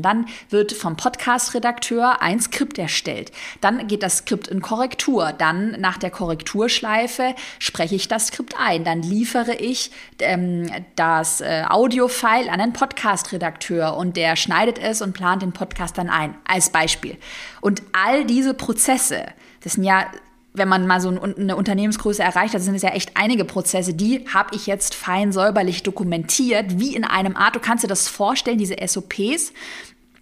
[0.02, 3.32] Dann wird vom Podcast-Redakteur ein Skript erstellt.
[3.60, 5.32] Dann geht das Skript in Korrektur.
[5.32, 8.84] Dann nach der Korrekturschleife spreche ich das Skript ein.
[8.84, 15.12] Dann liefere ich ähm, das äh, Audio-File an den Podcast-Redakteur und der schneidet es und
[15.12, 16.34] plant den Podcast dann ein.
[16.46, 17.16] Als Beispiel.
[17.60, 19.26] Und all diese Prozesse,
[19.62, 20.06] das sind ja
[20.54, 24.26] wenn man mal so eine Unternehmensgröße erreicht hat, sind es ja echt einige Prozesse, die
[24.32, 27.56] habe ich jetzt fein säuberlich dokumentiert, wie in einem Art.
[27.56, 29.52] Du kannst dir das vorstellen, diese SOPs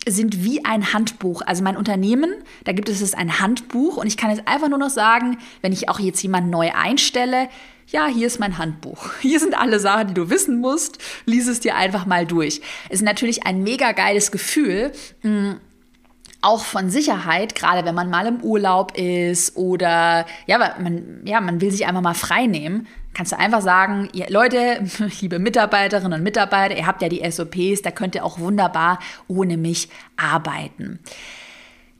[0.06, 1.42] sind wie ein Handbuch.
[1.44, 2.32] Also mein Unternehmen,
[2.64, 5.88] da gibt es ein Handbuch und ich kann jetzt einfach nur noch sagen, wenn ich
[5.88, 7.48] auch jetzt jemanden neu einstelle,
[7.88, 9.10] ja, hier ist mein Handbuch.
[9.20, 10.98] Hier sind alle Sachen, die du wissen musst.
[11.26, 12.60] Lies es dir einfach mal durch.
[12.88, 14.92] Ist natürlich ein mega geiles Gefühl.
[15.22, 15.60] Mh, mm,
[16.42, 21.60] auch von Sicherheit, gerade wenn man mal im Urlaub ist oder ja, man, ja, man
[21.60, 24.84] will sich einfach mal frei nehmen, kannst du einfach sagen, ihr, Leute,
[25.20, 29.56] liebe Mitarbeiterinnen und Mitarbeiter, ihr habt ja die SOPs, da könnt ihr auch wunderbar ohne
[29.56, 31.00] mich arbeiten.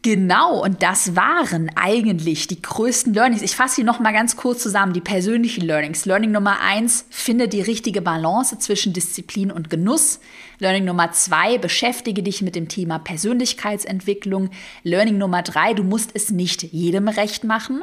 [0.03, 3.43] Genau, und das waren eigentlich die größten Learnings.
[3.43, 6.07] Ich fasse sie noch mal ganz kurz zusammen, die persönlichen Learnings.
[6.07, 10.21] Learning Nummer eins, finde die richtige Balance zwischen Disziplin und Genuss.
[10.59, 14.49] Learning Nummer zwei, beschäftige dich mit dem Thema Persönlichkeitsentwicklung.
[14.85, 17.83] Learning Nummer drei, du musst es nicht jedem recht machen.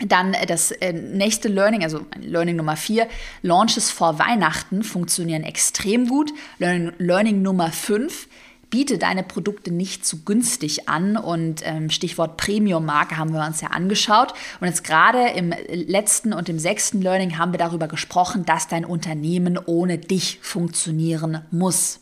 [0.00, 3.06] Dann das äh, nächste Learning, also Learning Nummer vier,
[3.42, 6.32] Launches vor Weihnachten funktionieren extrem gut.
[6.58, 8.28] Learning, Learning Nummer fünf,
[8.70, 11.16] biete deine Produkte nicht zu günstig an.
[11.16, 14.34] Und ähm, Stichwort Premium-Marke haben wir uns ja angeschaut.
[14.60, 18.84] Und jetzt gerade im letzten und im sechsten Learning haben wir darüber gesprochen, dass dein
[18.84, 22.00] Unternehmen ohne dich funktionieren muss.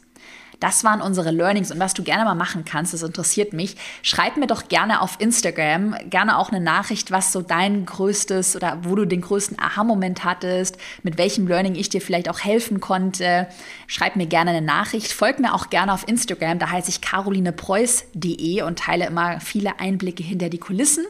[0.61, 3.77] Das waren unsere Learnings und was du gerne mal machen kannst, das interessiert mich.
[4.03, 8.79] Schreib mir doch gerne auf Instagram, gerne auch eine Nachricht, was so dein größtes oder
[8.83, 13.49] wo du den größten Aha-Moment hattest, mit welchem Learning ich dir vielleicht auch helfen konnte.
[13.87, 15.13] Schreib mir gerne eine Nachricht.
[15.13, 20.23] Folg mir auch gerne auf Instagram, da heiße ich carolinepreuß.de und teile immer viele Einblicke
[20.23, 21.05] hinter die Kulissen.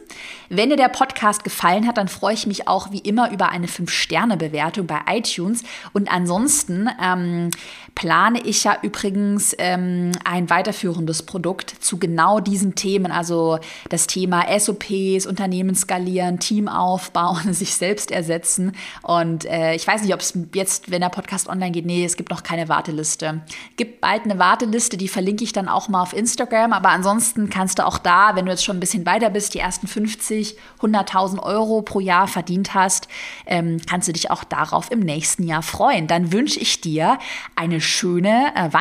[0.49, 3.67] Wenn dir der Podcast gefallen hat, dann freue ich mich auch wie immer über eine
[3.67, 5.63] 5-Sterne-Bewertung bei iTunes.
[5.93, 7.49] Und ansonsten ähm,
[7.95, 13.59] plane ich ja übrigens ähm, ein weiterführendes Produkt zu genau diesen Themen, also
[13.89, 18.73] das Thema SOPs, Unternehmen skalieren, Team aufbauen, sich selbst ersetzen.
[19.01, 22.17] Und äh, ich weiß nicht, ob es jetzt, wenn der Podcast online geht, nee, es
[22.17, 23.41] gibt noch keine Warteliste.
[23.75, 26.73] Gibt bald eine Warteliste, die verlinke ich dann auch mal auf Instagram.
[26.73, 29.59] Aber ansonsten kannst du auch da, wenn du jetzt schon ein bisschen weiter bist, die
[29.59, 33.07] ersten 50, 100.000 Euro pro Jahr verdient hast,
[33.45, 36.07] ähm, kannst du dich auch darauf im nächsten Jahr freuen.
[36.07, 37.19] Dann wünsche ich dir
[37.55, 38.73] eine schöne äh,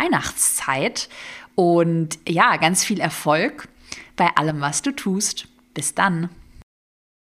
[0.47, 1.09] Weihnachtszeit
[1.55, 3.69] und ja, ganz viel Erfolg
[4.17, 5.49] bei allem, was du tust.
[5.75, 6.31] Bis dann.